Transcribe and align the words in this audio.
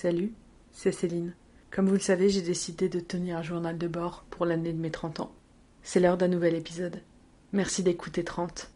Salut, 0.00 0.32
c'est 0.70 0.92
Céline. 0.92 1.34
Comme 1.72 1.88
vous 1.88 1.94
le 1.94 1.98
savez, 1.98 2.28
j'ai 2.28 2.40
décidé 2.40 2.88
de 2.88 3.00
tenir 3.00 3.36
un 3.36 3.42
journal 3.42 3.76
de 3.76 3.88
bord 3.88 4.24
pour 4.30 4.46
l'année 4.46 4.72
de 4.72 4.78
mes 4.78 4.92
30 4.92 5.18
ans. 5.18 5.32
C'est 5.82 5.98
l'heure 5.98 6.16
d'un 6.16 6.28
nouvel 6.28 6.54
épisode. 6.54 7.02
Merci 7.52 7.82
d'écouter 7.82 8.22
30. 8.22 8.70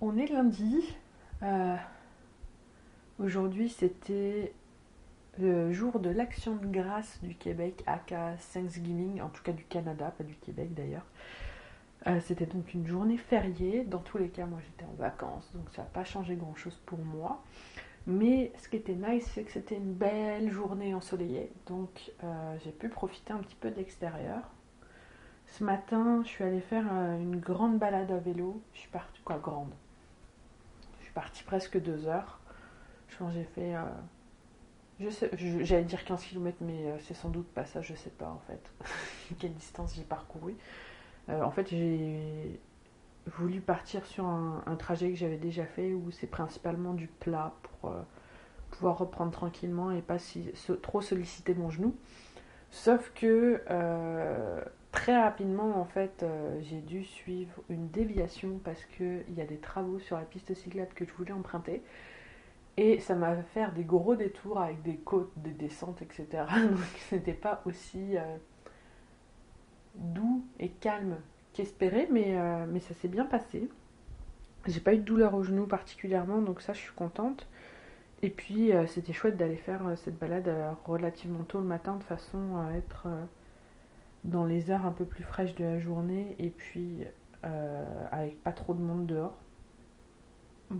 On 0.00 0.16
est 0.16 0.28
lundi. 0.28 0.94
Euh, 1.42 1.74
Aujourd'hui, 3.18 3.68
c'était 3.68 4.52
le 5.38 5.72
jour 5.72 5.98
de 5.98 6.10
l'action 6.10 6.56
de 6.56 6.66
grâce 6.66 7.18
du 7.22 7.34
Québec, 7.34 7.82
aka 7.86 8.34
Thanksgiving, 8.52 9.20
en 9.20 9.28
tout 9.28 9.42
cas 9.42 9.52
du 9.52 9.64
Canada, 9.64 10.12
pas 10.16 10.24
du 10.24 10.34
Québec 10.34 10.74
d'ailleurs. 10.74 11.06
Euh, 12.06 12.20
c'était 12.20 12.46
donc 12.46 12.74
une 12.74 12.86
journée 12.86 13.16
fériée. 13.16 13.84
Dans 13.84 14.00
tous 14.00 14.18
les 14.18 14.28
cas, 14.28 14.46
moi 14.46 14.58
j'étais 14.62 14.84
en 14.84 14.94
vacances, 14.98 15.50
donc 15.54 15.68
ça 15.70 15.82
n'a 15.82 15.88
pas 15.88 16.04
changé 16.04 16.34
grand 16.34 16.54
chose 16.54 16.80
pour 16.84 16.98
moi. 16.98 17.42
Mais 18.06 18.52
ce 18.58 18.68
qui 18.68 18.76
était 18.76 18.94
nice, 18.94 19.30
c'est 19.32 19.44
que 19.44 19.52
c'était 19.52 19.76
une 19.76 19.94
belle 19.94 20.50
journée 20.50 20.92
ensoleillée, 20.92 21.52
donc 21.66 22.12
euh, 22.24 22.56
j'ai 22.64 22.72
pu 22.72 22.88
profiter 22.88 23.32
un 23.32 23.38
petit 23.38 23.54
peu 23.54 23.70
de 23.70 23.76
l'extérieur. 23.76 24.42
Ce 25.46 25.62
matin, 25.62 26.22
je 26.24 26.28
suis 26.28 26.44
allée 26.44 26.60
faire 26.60 26.86
euh, 26.90 27.18
une 27.18 27.38
grande 27.38 27.78
balade 27.78 28.10
à 28.10 28.18
vélo. 28.18 28.60
Je 28.74 28.80
suis 28.80 28.90
partie, 28.90 29.20
quoi, 29.22 29.38
grande 29.38 29.72
Je 30.98 31.04
suis 31.04 31.12
partie 31.12 31.44
presque 31.44 31.80
deux 31.80 32.06
heures. 32.06 32.40
Je 33.08 33.16
pense 33.18 33.34
fait 35.10 35.30
J'allais 35.64 35.84
dire 35.84 36.04
15 36.04 36.24
km, 36.24 36.58
mais 36.60 36.86
euh, 36.86 36.98
c'est 37.00 37.14
sans 37.14 37.28
doute 37.28 37.48
pas 37.48 37.64
ça, 37.64 37.80
je 37.80 37.94
sais 37.94 38.10
pas 38.10 38.28
en 38.28 38.40
fait. 38.46 38.60
Quelle 39.38 39.54
distance 39.54 39.94
j'ai 39.96 40.02
parcouru. 40.02 40.56
Euh, 41.28 41.42
en 41.42 41.50
fait, 41.50 41.68
j'ai 41.68 42.60
voulu 43.26 43.60
partir 43.60 44.04
sur 44.04 44.26
un, 44.26 44.76
trajet 44.78 45.10
que 45.10 45.16
j'avais 45.16 45.36
déjà 45.36 45.64
fait 45.64 45.92
où 45.92 46.10
c'est 46.10 46.26
principalement 46.26 46.92
du 46.92 47.06
plat 47.06 47.54
pour 47.62 47.90
euh, 47.90 48.02
pouvoir 48.70 48.98
reprendre 48.98 49.30
tranquillement 49.30 49.92
et 49.92 50.02
pas 50.02 50.16
trop 50.82 51.00
solliciter 51.00 51.54
mon 51.54 51.70
genou. 51.70 51.94
Sauf 52.70 53.12
que 53.14 53.62
très 54.90 55.20
rapidement, 55.20 55.78
en 55.78 55.84
fait, 55.84 56.24
j'ai 56.62 56.80
dû 56.80 57.04
suivre 57.04 57.62
une 57.68 57.88
déviation 57.90 58.58
parce 58.64 58.82
qu'il 58.86 59.34
y 59.36 59.40
a 59.42 59.44
des 59.44 59.58
travaux 59.58 59.98
sur 59.98 60.16
la 60.16 60.24
piste 60.24 60.54
cyclable 60.54 60.92
que 60.94 61.04
je 61.04 61.12
voulais 61.12 61.32
emprunter. 61.32 61.82
Et 62.76 63.00
ça 63.00 63.14
m'a 63.14 63.36
fait 63.36 63.42
faire 63.42 63.72
des 63.72 63.84
gros 63.84 64.16
détours 64.16 64.60
avec 64.60 64.82
des 64.82 64.96
côtes, 64.96 65.32
des 65.36 65.50
descentes, 65.50 66.00
etc. 66.02 66.26
Donc 66.70 66.78
c'était 67.08 67.34
pas 67.34 67.62
aussi 67.66 68.16
euh, 68.16 68.36
doux 69.94 70.44
et 70.58 70.70
calme 70.70 71.16
qu'espéré, 71.52 72.08
mais, 72.10 72.38
euh, 72.38 72.64
mais 72.68 72.80
ça 72.80 72.94
s'est 72.94 73.08
bien 73.08 73.26
passé. 73.26 73.68
J'ai 74.66 74.80
pas 74.80 74.94
eu 74.94 74.98
de 74.98 75.02
douleur 75.02 75.34
au 75.34 75.42
genou 75.42 75.66
particulièrement, 75.66 76.40
donc 76.40 76.62
ça 76.62 76.72
je 76.72 76.78
suis 76.78 76.94
contente. 76.94 77.46
Et 78.22 78.30
puis 78.30 78.72
euh, 78.72 78.86
c'était 78.86 79.12
chouette 79.12 79.36
d'aller 79.36 79.56
faire 79.56 79.82
cette 79.96 80.18
balade 80.18 80.50
relativement 80.86 81.42
tôt 81.44 81.58
le 81.58 81.66
matin 81.66 81.96
de 81.96 82.04
façon 82.04 82.56
à 82.56 82.72
être 82.76 83.08
dans 84.24 84.46
les 84.46 84.70
heures 84.70 84.86
un 84.86 84.92
peu 84.92 85.04
plus 85.04 85.24
fraîches 85.24 85.56
de 85.56 85.64
la 85.64 85.80
journée 85.80 86.36
et 86.38 86.50
puis 86.50 87.04
avec 88.12 88.40
pas 88.44 88.52
trop 88.52 88.72
de 88.72 88.80
monde 88.80 89.04
dehors. 89.06 89.36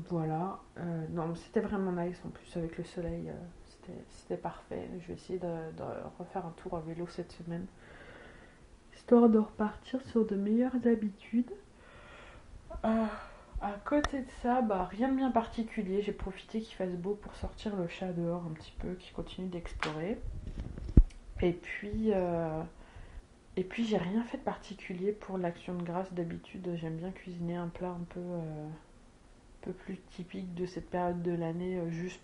Voilà. 0.08 0.58
Euh, 0.78 1.06
non, 1.10 1.34
c'était 1.34 1.60
vraiment 1.60 1.92
nice 1.92 2.20
en 2.24 2.30
plus 2.30 2.56
avec 2.56 2.78
le 2.78 2.84
soleil. 2.84 3.28
Euh, 3.28 3.92
c'était 4.10 4.36
parfait. 4.36 4.88
Je 5.00 5.08
vais 5.08 5.14
essayer 5.14 5.38
de, 5.38 5.48
refaire 6.18 6.46
un 6.46 6.54
tour 6.62 6.76
à 6.76 6.80
vélo 6.80 7.06
cette 7.08 7.32
semaine. 7.32 7.66
Histoire 8.94 9.28
de 9.28 9.38
repartir 9.38 10.00
sur 10.06 10.26
de 10.26 10.36
meilleures 10.36 10.86
habitudes. 10.86 11.52
Euh, 12.84 13.04
à 13.60 13.72
côté 13.84 14.20
de 14.20 14.30
ça, 14.42 14.62
bah, 14.62 14.88
rien 14.90 15.08
de 15.08 15.16
bien 15.16 15.30
particulier. 15.30 16.00
J'ai 16.00 16.12
profité 16.12 16.60
qu'il 16.60 16.74
fasse 16.74 16.94
beau 16.94 17.14
pour 17.14 17.34
sortir 17.34 17.76
le 17.76 17.86
chat 17.88 18.12
dehors 18.12 18.44
un 18.46 18.54
petit 18.54 18.74
peu, 18.78 18.94
qui 18.94 19.12
continue 19.12 19.48
d'explorer. 19.48 20.18
Et 21.42 21.52
puis, 21.52 22.12
et 23.56 23.64
puis 23.64 23.84
j'ai 23.84 23.98
rien 23.98 24.22
fait 24.24 24.38
de 24.38 24.42
particulier 24.42 25.12
pour 25.12 25.38
l'action 25.38 25.74
de 25.74 25.82
grâce. 25.82 26.12
D'habitude, 26.12 26.70
j'aime 26.76 26.96
bien 26.96 27.10
cuisiner 27.10 27.56
un 27.56 27.68
plat 27.68 27.90
un 27.90 28.04
peu 28.08 28.20
peu 29.62 29.72
plus 29.72 29.98
typique 30.10 30.54
de 30.54 30.66
cette 30.66 30.90
période 30.90 31.22
de 31.22 31.32
l'année, 31.32 31.76
euh, 31.76 31.88
juste 31.88 32.20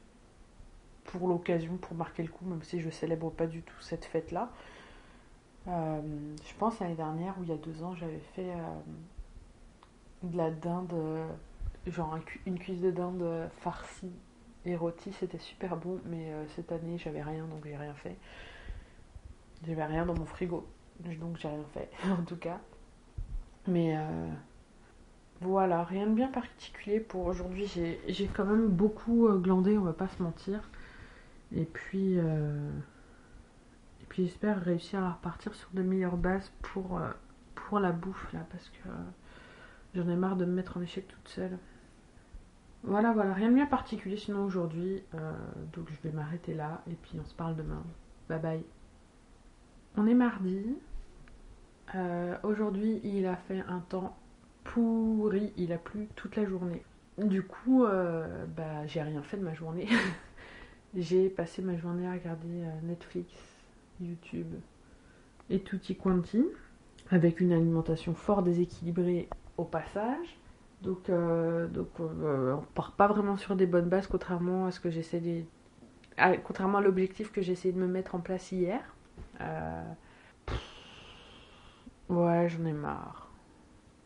pour 1.05 1.29
l'occasion, 1.29 1.77
pour 1.79 1.97
marquer 1.97 2.23
le 2.23 2.29
coup, 2.29 2.45
même 2.45 2.63
si 2.63 2.81
je 2.81 2.91
célèbre 2.91 3.31
pas 3.31 3.47
du 3.47 3.63
tout 3.63 3.81
cette 3.81 4.05
fête-là. 4.05 4.51
Euh, 5.69 6.01
je 6.45 6.55
pense 6.59 6.79
l'année 6.81 6.95
dernière 6.95 7.39
ou 7.39 7.45
il 7.45 7.49
y 7.49 7.53
a 7.53 7.57
deux 7.57 7.83
ans, 7.83 7.95
j'avais 7.95 8.21
fait 8.35 8.51
euh, 8.51 8.79
de 10.23 10.37
la 10.37 10.51
dinde, 10.51 10.95
genre 11.87 12.19
une 12.47 12.59
cuisse 12.59 12.81
de 12.81 12.91
dinde 12.91 13.49
farcie 13.61 14.13
et 14.67 14.77
rôtie, 14.77 15.13
c'était 15.13 15.39
super 15.39 15.77
bon, 15.77 15.99
mais 16.05 16.33
cette 16.57 16.73
année 16.73 16.99
j'avais 16.99 17.23
rien 17.23 17.45
donc 17.47 17.65
j'ai 17.65 17.77
rien 17.77 17.95
fait. 17.95 18.17
J'avais 19.67 19.85
rien 19.85 20.05
dans 20.05 20.15
mon 20.15 20.27
frigo, 20.27 20.67
donc 21.01 21.37
j'ai 21.39 21.49
rien 21.49 21.65
fait 21.73 21.91
en 22.11 22.23
tout 22.25 22.37
cas. 22.37 22.59
Mais 23.67 23.97
voilà, 25.41 25.85
rien 25.85 26.09
de 26.09 26.15
bien 26.15 26.29
particulier 26.29 26.99
pour 26.99 27.27
aujourd'hui. 27.27 27.67
J'ai 28.09 28.27
quand 28.27 28.45
même 28.45 28.69
beaucoup 28.69 29.29
euh, 29.29 29.39
glandé, 29.39 29.79
on 29.79 29.83
va 29.83 29.93
pas 29.93 30.09
se 30.09 30.23
mentir. 30.23 30.69
Et 31.53 31.65
puis, 31.65 32.19
euh, 32.19 32.71
et 34.03 34.05
puis 34.09 34.25
j'espère 34.25 34.61
réussir 34.61 35.03
à 35.03 35.13
repartir 35.13 35.55
sur 35.55 35.71
de 35.73 35.83
meilleures 35.83 36.17
bases 36.17 36.53
pour, 36.63 36.99
euh, 36.99 37.11
pour 37.55 37.79
la 37.79 37.93
bouffe 37.93 38.33
là, 38.33 38.41
parce 38.51 38.69
que 38.69 38.89
j'en 39.95 40.09
ai 40.09 40.17
marre 40.17 40.37
de 40.37 40.45
me 40.45 40.53
mettre 40.53 40.77
en 40.77 40.83
échec 40.83 41.07
toute 41.07 41.29
seule. 41.29 41.57
Voilà, 42.83 43.13
voilà, 43.13 43.33
rien 43.33 43.51
de 43.51 43.55
bien 43.55 43.67
particulier 43.67 44.17
sinon 44.17 44.45
aujourd'hui. 44.45 45.03
donc 45.73 45.89
je 45.91 46.09
vais 46.09 46.15
m'arrêter 46.15 46.55
là 46.55 46.83
et 46.89 46.95
puis 46.95 47.19
on 47.21 47.25
se 47.25 47.35
parle 47.35 47.57
demain. 47.57 47.83
Bye 48.29 48.41
bye. 48.41 48.65
On 49.97 50.07
est 50.07 50.15
mardi. 50.15 50.77
aujourd'hui 52.45 53.01
il 53.03 53.27
a 53.27 53.37
fait 53.37 53.65
un 53.69 53.81
temps 53.81 54.17
pourri, 54.69 55.53
il 55.57 55.73
a 55.73 55.79
plu 55.79 56.09
toute 56.15 56.37
la 56.37 56.45
journée. 56.45 56.83
Du 57.17 57.43
coup, 57.43 57.85
euh, 57.85 58.45
bah, 58.47 58.87
j'ai 58.87 59.03
rien 59.03 59.23
fait 59.23 59.37
de 59.37 59.45
ma 59.45 59.55
journée. 59.55 59.89
j'ai 60.95 61.29
passé 61.29 61.63
ma 61.63 61.77
journée 61.77 62.07
à 62.07 62.13
regarder 62.13 62.63
euh, 62.65 62.71
Netflix, 62.83 63.33
YouTube 64.01 64.55
et 65.51 65.61
tutti 65.61 65.97
quanti, 65.97 66.45
avec 67.11 67.41
une 67.41 67.53
alimentation 67.53 68.15
fort 68.15 68.43
déséquilibrée 68.43 69.29
au 69.57 69.65
passage. 69.65 70.39
Donc, 70.83 71.09
euh, 71.09 71.67
donc 71.67 71.89
on 71.99 72.63
part 72.75 72.93
pas 72.93 73.09
vraiment 73.09 73.37
sur 73.37 73.57
des 73.57 73.67
bonnes 73.67 73.89
bases, 73.89 74.07
contrairement 74.07 74.67
à 74.67 74.71
ce 74.71 74.79
que 74.79 74.91
j'essaie 74.91 75.21
de... 75.21 75.43
contrairement 76.45 76.79
à 76.79 76.81
l'objectif 76.83 77.33
que 77.33 77.43
j'ai 77.43 77.53
essayé 77.53 77.75
de 77.75 77.81
me 77.81 77.89
mettre 77.89 78.15
en 78.15 78.21
place 78.21 78.53
hier. 78.53 78.81
Ouais, 82.09 82.49
j'en 82.49 82.65
ai 82.65 82.73
marre. 82.73 83.28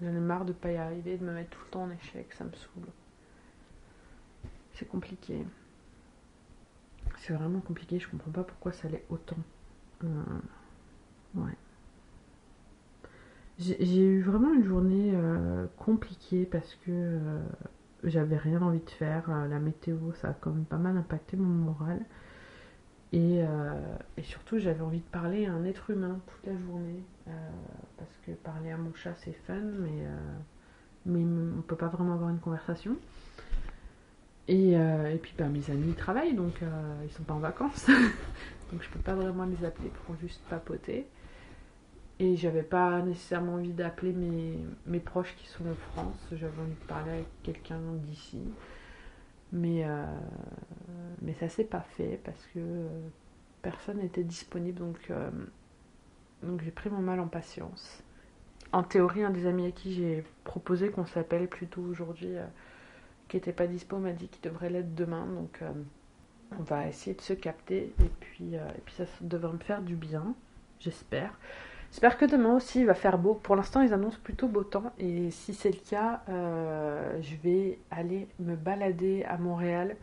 J'en 0.02 0.08
ai 0.08 0.20
marre 0.20 0.44
de 0.44 0.52
pas 0.52 0.72
y 0.72 0.76
arriver, 0.76 1.16
de 1.16 1.24
me 1.24 1.32
mettre 1.32 1.50
tout 1.50 1.64
le 1.64 1.70
temps 1.70 1.82
en 1.84 1.90
échec, 1.90 2.32
ça 2.32 2.44
me 2.44 2.52
saoule. 2.52 2.88
C'est 4.74 4.88
compliqué. 4.88 5.44
C'est 7.18 7.32
vraiment 7.34 7.60
compliqué, 7.60 8.00
je 8.00 8.08
comprends 8.08 8.32
pas 8.32 8.42
pourquoi 8.42 8.72
ça 8.72 8.88
l'est 8.88 9.04
autant. 9.10 9.36
Euh, 10.02 10.08
ouais. 11.36 11.56
J'ai 13.58 14.04
eu 14.04 14.22
vraiment 14.22 14.52
une 14.52 14.64
journée 14.64 15.12
euh, 15.14 15.66
compliquée 15.76 16.46
parce 16.46 16.74
que 16.74 16.90
euh, 16.90 17.40
j'avais 18.02 18.36
rien 18.36 18.60
envie 18.60 18.80
de 18.80 18.90
faire. 18.90 19.30
La 19.48 19.60
météo, 19.60 20.12
ça 20.14 20.30
a 20.30 20.32
quand 20.32 20.50
même 20.50 20.64
pas 20.64 20.78
mal 20.78 20.96
impacté 20.96 21.36
mon 21.36 21.46
moral. 21.46 22.04
Et, 23.12 23.42
et 24.16 24.22
surtout, 24.22 24.58
j'avais 24.58 24.80
envie 24.80 25.00
de 25.00 25.10
parler 25.10 25.46
à 25.46 25.52
un 25.52 25.64
être 25.64 25.90
humain 25.90 26.18
toute 26.26 26.46
la 26.46 26.58
journée. 26.58 27.02
Euh, 27.28 27.30
parce 27.98 28.10
que 28.26 28.32
parler 28.32 28.72
à 28.72 28.76
mon 28.76 28.92
chat 28.94 29.14
c'est 29.14 29.36
fun, 29.46 29.54
mais, 29.54 30.06
euh, 30.06 30.16
mais 31.06 31.20
on 31.56 31.62
peut 31.62 31.76
pas 31.76 31.86
vraiment 31.86 32.14
avoir 32.14 32.30
une 32.30 32.40
conversation. 32.40 32.96
Et, 34.48 34.76
euh, 34.76 35.14
et 35.14 35.18
puis 35.18 35.32
bah, 35.38 35.46
mes 35.46 35.70
amis 35.70 35.94
travaillent, 35.94 36.34
donc 36.34 36.62
ils 37.04 37.12
sont 37.12 37.22
pas 37.22 37.34
en 37.34 37.38
vacances. 37.38 37.86
donc 38.72 38.82
je 38.82 38.88
peux 38.88 38.98
pas 38.98 39.14
vraiment 39.14 39.44
les 39.44 39.64
appeler 39.64 39.90
pour 40.04 40.16
juste 40.16 40.40
papoter. 40.50 41.06
Et 42.18 42.36
j'avais 42.36 42.62
pas 42.62 43.02
nécessairement 43.02 43.54
envie 43.54 43.72
d'appeler 43.72 44.12
mes, 44.12 44.58
mes, 44.86 45.00
proches 45.00 45.34
qui 45.36 45.48
sont 45.48 45.64
en 45.64 45.74
France. 45.92 46.18
J'avais 46.30 46.60
envie 46.60 46.74
de 46.80 46.86
parler 46.86 47.10
avec 47.10 47.26
quelqu'un 47.42 47.80
d'ici. 48.04 48.42
Mais, 49.52 49.84
mais 51.20 51.34
ça 51.34 51.48
s'est 51.48 51.64
pas 51.64 51.82
fait 51.82 52.18
parce 52.24 52.46
que 52.54 52.86
personne 53.60 53.98
n'était 53.98 54.24
disponible. 54.24 54.78
Donc 54.78 55.10
donc 56.42 56.60
j'ai 56.62 56.70
pris 56.70 56.90
mon 56.90 57.00
mal 57.00 57.20
en 57.20 57.28
patience. 57.28 58.02
En 58.72 58.82
théorie, 58.82 59.22
un 59.22 59.30
des 59.30 59.46
amis 59.46 59.66
à 59.66 59.70
qui 59.70 59.92
j'ai 59.92 60.24
proposé 60.44 60.90
qu'on 60.90 61.06
s'appelle 61.06 61.46
plutôt 61.46 61.82
aujourd'hui, 61.82 62.36
euh, 62.36 62.46
qui 63.28 63.36
n'était 63.36 63.52
pas 63.52 63.66
dispo, 63.66 63.98
m'a 63.98 64.12
dit 64.12 64.28
qu'il 64.28 64.42
devrait 64.42 64.70
l'être 64.70 64.94
demain. 64.94 65.26
Donc 65.26 65.60
euh, 65.62 65.70
on 66.58 66.62
va 66.62 66.88
essayer 66.88 67.14
de 67.14 67.20
se 67.20 67.32
capter 67.32 67.92
et 68.00 68.10
puis, 68.20 68.56
euh, 68.56 68.68
et 68.76 68.80
puis 68.84 68.94
ça 68.94 69.04
devrait 69.20 69.52
me 69.52 69.58
faire 69.58 69.82
du 69.82 69.94
bien, 69.94 70.34
j'espère. 70.80 71.38
J'espère 71.92 72.16
que 72.16 72.24
demain 72.24 72.56
aussi 72.56 72.80
il 72.80 72.86
va 72.86 72.94
faire 72.94 73.18
beau. 73.18 73.34
Pour 73.34 73.54
l'instant, 73.54 73.82
ils 73.82 73.92
annoncent 73.92 74.18
plutôt 74.24 74.48
beau 74.48 74.64
temps. 74.64 74.92
Et 74.98 75.30
si 75.30 75.52
c'est 75.52 75.70
le 75.70 75.78
cas, 75.90 76.22
euh, 76.30 77.20
je 77.20 77.36
vais 77.36 77.78
aller 77.90 78.28
me 78.40 78.56
balader 78.56 79.24
à 79.24 79.36
Montréal. 79.36 79.96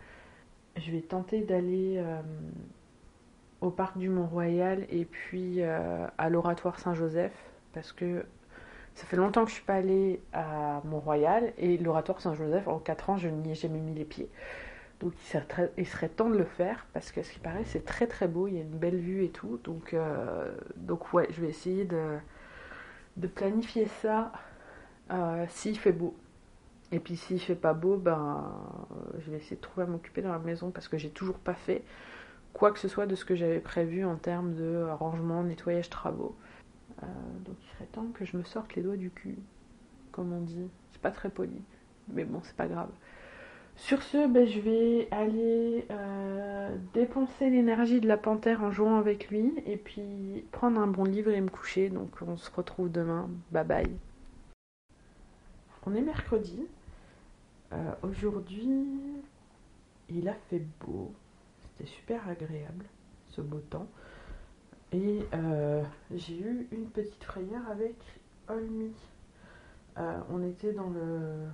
Je 0.78 0.92
vais 0.92 1.02
tenter 1.02 1.42
d'aller 1.42 1.96
euh, 1.98 2.22
au 3.62 3.72
parc 3.72 3.98
du 3.98 4.08
Mont-Royal 4.08 4.86
et 4.92 5.04
puis 5.04 5.64
euh, 5.64 6.06
à 6.20 6.30
l'oratoire 6.30 6.80
Saint-Joseph. 6.80 7.34
Parce 7.74 7.92
que 7.92 8.24
ça 8.94 9.08
fait 9.08 9.18
longtemps 9.18 9.44
que 9.44 9.50
je 9.50 9.56
suis 9.56 9.66
pas 9.66 9.76
allée 9.76 10.22
à 10.32 10.84
Mont-Royal. 10.86 11.54
Et 11.58 11.80
l'oratoire 11.80 12.22
Saint-Joseph, 12.22 12.68
en 12.68 12.78
4 12.78 13.10
ans, 13.10 13.18
je 13.18 13.30
n'y 13.30 13.52
ai 13.52 13.56
jamais 13.56 13.80
mis 13.80 13.96
les 13.96 14.06
pieds. 14.06 14.30
Donc 15.00 15.14
il 15.78 15.86
serait, 15.86 16.10
temps 16.10 16.30
de 16.30 16.38
le 16.38 16.44
faire 16.44 16.86
parce 16.94 17.12
que 17.12 17.24
ce 17.24 17.32
qui 17.32 17.40
paraît 17.40 17.64
c'est 17.66 17.86
très 17.86 18.06
très 18.06 18.28
beau, 18.28 18.48
il 18.48 18.56
y 18.56 18.58
a 18.58 18.62
une 18.62 18.78
belle 18.78 18.98
vue 18.98 19.24
et 19.24 19.30
tout. 19.30 19.60
Donc, 19.64 19.94
euh, 19.94 20.52
ouais, 21.14 21.28
je 21.32 21.42
vais 21.42 21.48
essayer 21.48 21.86
de, 21.86 22.18
planifier 23.34 23.86
ça 24.02 24.32
euh, 25.12 25.46
s'il 25.50 25.78
fait 25.78 25.94
beau. 25.94 26.16
Et 26.92 27.00
puis 27.00 27.16
s'il 27.16 27.40
fait 27.40 27.56
pas 27.56 27.74
beau, 27.74 27.98
ben 27.98 28.52
je 29.20 29.32
vais 29.32 29.38
essayer 29.38 29.56
de 29.56 29.62
trouver 29.62 29.84
à 29.84 29.90
m'occuper 29.90 30.22
dans 30.22 30.32
la 30.32 30.40
maison 30.40 30.72
parce 30.72 30.88
que 30.88 30.98
j'ai 30.98 31.10
toujours 31.10 31.38
pas 31.38 31.54
fait 31.54 31.84
quoi 32.54 32.72
que 32.72 32.80
ce 32.80 32.88
soit 32.88 33.06
de 33.06 33.16
ce 33.16 33.26
que 33.26 33.36
j'avais 33.36 33.60
prévu 33.60 34.04
en 34.06 34.16
termes 34.16 34.54
de 34.54 34.86
rangement, 35.00 35.44
nettoyage, 35.44 35.90
travaux. 35.90 36.36
Euh, 37.04 37.06
donc 37.46 37.56
il 37.62 37.70
serait 37.76 37.86
temps 37.86 38.08
que 38.14 38.26
je 38.26 38.36
me 38.36 38.44
sorte 38.44 38.76
les 38.76 38.82
doigts 38.82 38.98
du 38.98 39.12
cul, 39.12 39.38
comme 40.12 40.34
on 40.34 40.42
dit. 40.42 40.68
C'est 40.92 41.02
pas 41.02 41.12
très 41.12 41.30
poli, 41.30 41.62
mais 42.10 42.26
bon, 42.26 42.42
c'est 42.44 42.56
pas 42.56 42.68
grave. 42.68 42.90
Sur 43.80 44.04
ce, 44.04 44.28
ben, 44.28 44.46
je 44.46 44.60
vais 44.60 45.08
aller 45.10 45.86
euh, 45.90 46.76
dépenser 46.94 47.50
l'énergie 47.50 48.02
de 48.02 48.08
la 48.08 48.18
panthère 48.18 48.62
en 48.62 48.72
jouant 48.72 48.98
avec 48.98 49.30
lui 49.30 49.54
et 49.66 49.78
puis 49.78 50.46
prendre 50.52 50.80
un 50.80 50.86
bon 50.86 51.06
livre 51.06 51.32
et 51.32 51.42
me 51.42 51.50
coucher. 51.50 51.90
Donc 51.90 52.10
on 52.22 52.36
se 52.38 52.52
retrouve 52.52 52.92
demain. 52.92 53.30
Bye 53.52 53.66
bye. 53.66 53.92
On 55.86 55.96
est 55.96 56.02
mercredi. 56.02 56.68
Euh, 57.72 57.92
Aujourd'hui, 58.04 58.70
il 60.10 60.28
a 60.28 60.36
fait 60.50 60.62
beau. 60.86 61.14
C'était 61.62 61.90
super 61.90 62.28
agréable 62.28 62.86
ce 63.30 63.42
beau 63.42 63.60
temps. 63.60 63.88
Et 64.92 65.22
euh, 65.34 65.82
j'ai 66.14 66.38
eu 66.38 66.68
une 66.74 66.90
petite 66.90 67.24
frayeur 67.24 67.62
avec 67.72 67.96
Olmi. 68.50 68.92
On 70.32 70.42
était 70.48 70.72
dans 70.72 70.90
le 70.90 71.50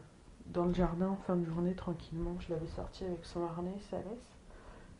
dans 0.47 0.65
le 0.65 0.73
jardin 0.73 1.09
en 1.09 1.15
fin 1.15 1.35
de 1.35 1.45
journée 1.45 1.75
tranquillement. 1.75 2.35
Je 2.39 2.53
l'avais 2.53 2.67
sorti 2.67 3.03
avec 3.05 3.25
son 3.25 3.43
harnais, 3.43 3.77
sa 3.89 3.97
laisse. 3.97 4.37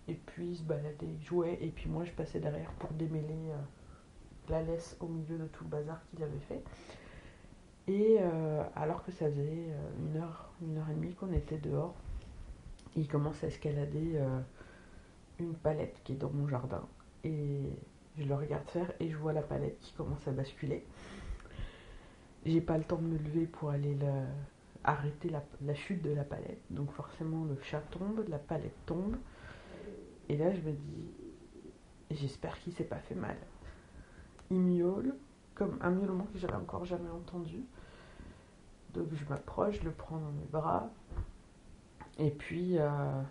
Et 0.08 0.14
puis 0.14 0.50
il 0.50 0.56
se 0.58 0.64
baladait, 0.64 1.08
il 1.08 1.24
jouait. 1.24 1.58
Et 1.62 1.70
puis 1.70 1.90
moi 1.90 2.04
je 2.04 2.12
passais 2.12 2.40
derrière 2.40 2.72
pour 2.74 2.92
démêler 2.94 3.50
euh, 3.50 3.58
la 4.50 4.62
laisse 4.62 4.98
au 5.00 5.08
milieu 5.08 5.38
de 5.38 5.48
tout 5.48 5.64
le 5.64 5.70
bazar 5.70 6.00
qu'il 6.10 6.24
avait 6.24 6.40
fait. 6.48 6.64
Et 7.88 8.18
euh, 8.20 8.64
alors 8.76 9.04
que 9.04 9.12
ça 9.12 9.30
faisait 9.30 9.70
euh, 9.70 9.90
une 10.00 10.18
heure, 10.18 10.52
une 10.62 10.78
heure 10.78 10.90
et 10.90 10.94
demie 10.94 11.14
qu'on 11.14 11.34
était 11.34 11.58
dehors, 11.58 11.96
il 12.96 13.08
commence 13.08 13.44
à 13.44 13.48
escalader 13.48 14.22
une 15.38 15.54
palette 15.54 16.00
qui 16.06 16.14
est 16.14 16.16
dans 16.16 16.30
mon 16.30 16.48
jardin. 16.48 16.88
Et 17.26 17.70
je 18.18 18.24
le 18.24 18.36
regarde 18.36 18.70
faire 18.70 18.90
et 19.02 19.10
je 19.10 19.18
vois 19.18 19.34
la 19.34 19.42
palette 19.42 19.78
qui 19.82 19.92
commence 19.94 20.26
à 20.30 20.32
basculer. 20.32 20.86
J'ai 22.46 22.62
pas 22.62 22.78
le 22.78 22.86
temps 22.86 22.96
de 22.96 23.08
me 23.08 23.18
lever 23.18 23.48
pour 23.48 23.72
aller 23.72 23.96
la, 23.96 24.24
arrêter 24.86 25.30
la, 25.30 25.74
chute 25.74 26.02
de 26.02 26.12
la 26.12 26.24
palette. 26.24 26.62
Donc 26.70 26.92
forcément 26.92 27.44
le 27.46 27.58
chat 27.62 27.82
tombe, 27.92 28.24
la 28.28 28.40
palette 28.40 28.78
tombe. 28.86 29.18
Et 30.30 30.38
là 30.38 30.54
je 30.54 30.62
me 30.62 30.72
dis, 30.72 31.12
j'espère 32.12 32.60
qu'il 32.60 32.74
s'est 32.74 32.84
pas 32.86 33.00
fait 33.00 33.16
mal. 33.16 33.38
Il 34.52 34.60
miaule 34.60 35.16
comme 35.56 35.78
un 35.82 35.90
miaulement 35.90 36.28
que 36.32 36.38
j'avais 36.38 36.56
encore 36.56 36.86
jamais 36.86 37.10
entendu. 37.10 37.64
Donc 38.94 39.08
je 39.14 39.26
m'approche, 39.28 39.80
je 39.80 39.86
le 39.86 39.92
prends 39.92 40.18
dans 40.18 40.32
mes 40.32 40.46
bras. 40.52 40.90
Et 42.18 42.30
puis, 42.30 42.78
euh, 42.78 43.22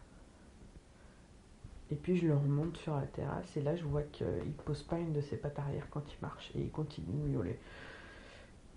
et 1.90 1.94
puis 1.94 2.16
je 2.16 2.26
le 2.26 2.34
remonte 2.34 2.76
sur 2.78 2.96
la 2.96 3.06
terrasse. 3.06 3.56
Et 3.56 3.62
là 3.62 3.76
je 3.76 3.84
vois 3.84 4.02
qu'il 4.02 4.26
ne 4.26 4.62
pose 4.64 4.82
pas 4.82 4.98
une 4.98 5.12
de 5.12 5.20
ses 5.20 5.36
pattes 5.36 5.58
arrière 5.58 5.86
quand 5.90 6.02
il 6.12 6.20
marche. 6.20 6.50
Et 6.56 6.62
il 6.62 6.70
continue 6.70 7.06
de 7.12 7.28
miauler. 7.28 7.58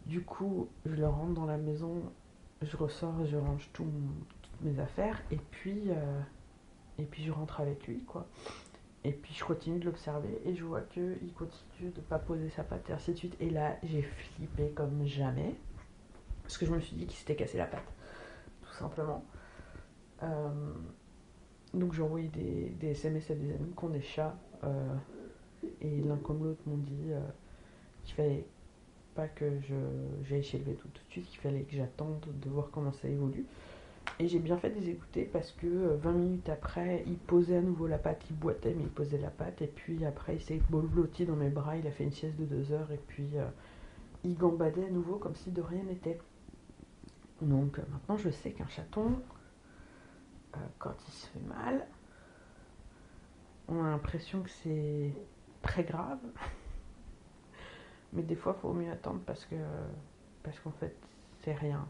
Du 0.05 0.21
coup, 0.21 0.69
je 0.85 0.95
le 0.95 1.07
rentre 1.07 1.33
dans 1.33 1.45
la 1.45 1.57
maison, 1.57 2.01
je 2.61 2.77
ressors, 2.77 3.25
je 3.25 3.37
range 3.37 3.69
tout 3.73 3.85
toutes 4.41 4.61
mes 4.61 4.79
affaires 4.79 5.21
et 5.31 5.37
puis, 5.51 5.83
euh, 5.87 6.21
et 6.97 7.03
puis 7.03 7.23
je 7.23 7.31
rentre 7.31 7.61
avec 7.61 7.85
lui 7.87 8.03
quoi. 8.03 8.27
Et 9.03 9.11
puis 9.11 9.33
je 9.33 9.43
continue 9.43 9.79
de 9.79 9.85
l'observer 9.85 10.41
et 10.45 10.55
je 10.55 10.63
vois 10.63 10.81
qu'il 10.81 11.33
continue 11.33 11.91
de 11.91 12.01
pas 12.01 12.19
poser 12.19 12.49
sa 12.49 12.63
patte 12.63 12.89
et 12.89 12.93
ainsi 12.93 13.11
de 13.11 13.17
suite. 13.17 13.37
Et 13.39 13.49
là, 13.49 13.77
j'ai 13.83 14.01
flippé 14.01 14.71
comme 14.71 15.05
jamais 15.05 15.55
parce 16.43 16.57
que 16.57 16.65
je 16.65 16.71
me 16.71 16.79
suis 16.79 16.95
dit 16.95 17.05
qu'il 17.05 17.17
s'était 17.17 17.35
cassé 17.35 17.57
la 17.57 17.67
patte, 17.67 17.87
tout 18.63 18.73
simplement. 18.73 19.23
Euh, 20.23 20.73
donc 21.73 21.93
j'ai 21.93 22.01
envoyé 22.01 22.29
des, 22.29 22.87
SMS 22.89 23.29
à 23.29 23.35
des 23.35 23.53
amis 23.53 23.73
qui 23.77 23.83
ont 23.83 23.89
des 23.89 24.01
chats 24.01 24.35
euh, 24.63 24.95
et 25.81 26.01
l'un 26.01 26.17
comme 26.17 26.43
l'autre 26.43 26.61
m'ont 26.65 26.77
dit 26.77 27.11
qu'il 28.03 28.15
fallait 28.15 28.47
pas 29.17 29.27
que 29.27 29.45
j'aille 30.29 30.43
chez 30.43 30.59
le 30.59 30.75
tout 30.75 30.87
de 30.87 30.99
suite, 31.09 31.27
qu'il 31.27 31.39
fallait 31.39 31.63
que 31.63 31.75
j'attende 31.75 32.23
de 32.23 32.49
voir 32.49 32.69
comment 32.71 32.93
ça 32.93 33.07
évolue. 33.07 33.45
Et 34.19 34.27
j'ai 34.27 34.37
bien 34.37 34.57
fait 34.57 34.69
de 34.69 34.79
les 34.79 34.89
écouter 34.89 35.23
parce 35.31 35.51
que 35.51 35.65
euh, 35.65 35.97
20 35.97 36.11
minutes 36.13 36.49
après, 36.49 37.03
il 37.07 37.17
posait 37.17 37.57
à 37.57 37.61
nouveau 37.61 37.87
la 37.87 37.97
patte, 37.97 38.21
il 38.29 38.35
boitait 38.35 38.73
mais 38.77 38.83
il 38.83 38.89
posait 38.89 39.17
la 39.17 39.31
patte. 39.31 39.61
Et 39.63 39.67
puis 39.67 40.05
après, 40.05 40.35
il 40.35 40.41
s'est 40.41 40.61
blotti 40.69 41.25
dans 41.25 41.35
mes 41.35 41.49
bras, 41.49 41.75
il 41.77 41.87
a 41.87 41.91
fait 41.91 42.03
une 42.03 42.11
sieste 42.11 42.37
de 42.37 42.45
deux 42.45 42.71
heures 42.71 42.91
et 42.91 42.99
puis 43.07 43.27
euh, 43.35 43.47
il 44.23 44.35
gambadait 44.37 44.85
à 44.85 44.89
nouveau 44.91 45.17
comme 45.17 45.35
si 45.35 45.51
de 45.51 45.61
rien 45.61 45.83
n'était. 45.83 46.19
Donc 47.41 47.79
euh, 47.79 47.83
maintenant, 47.91 48.17
je 48.17 48.29
sais 48.29 48.51
qu'un 48.51 48.67
chaton, 48.67 49.19
euh, 50.55 50.59
quand 50.79 50.95
il 51.07 51.11
se 51.11 51.27
fait 51.27 51.47
mal, 51.47 51.87
on 53.67 53.83
a 53.83 53.89
l'impression 53.89 54.41
que 54.41 54.49
c'est 54.49 55.11
très 55.61 55.83
grave. 55.83 56.19
Mais 58.13 58.23
des 58.23 58.35
fois, 58.35 58.55
il 58.57 58.61
faut 58.61 58.73
mieux 58.73 58.91
attendre 58.91 59.21
parce 59.25 59.45
que 59.45 59.55
parce 60.43 60.59
qu'en 60.59 60.71
fait, 60.71 60.95
c'est 61.39 61.53
rien. 61.53 61.87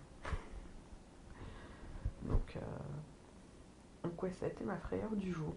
Donc, 2.23 2.57
euh, 2.57 4.29
ça 4.39 4.45
a 4.45 4.49
été 4.49 4.63
ma 4.63 4.77
frayeur 4.77 5.15
du 5.15 5.31
jour. 5.31 5.53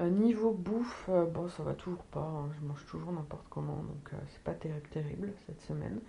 Euh, 0.00 0.08
niveau 0.08 0.52
bouffe, 0.52 1.06
euh, 1.08 1.26
bon, 1.26 1.48
ça 1.48 1.62
va 1.62 1.74
toujours 1.74 2.02
pas. 2.04 2.20
hein, 2.20 2.50
je 2.58 2.66
mange 2.66 2.84
toujours 2.86 3.12
n'importe 3.12 3.46
comment, 3.50 3.76
donc 3.76 4.12
euh, 4.12 4.16
c'est 4.28 4.42
pas 4.42 4.54
terrible, 4.54 4.88
terrible 4.88 5.32
cette 5.46 5.60
semaine. 5.62 6.00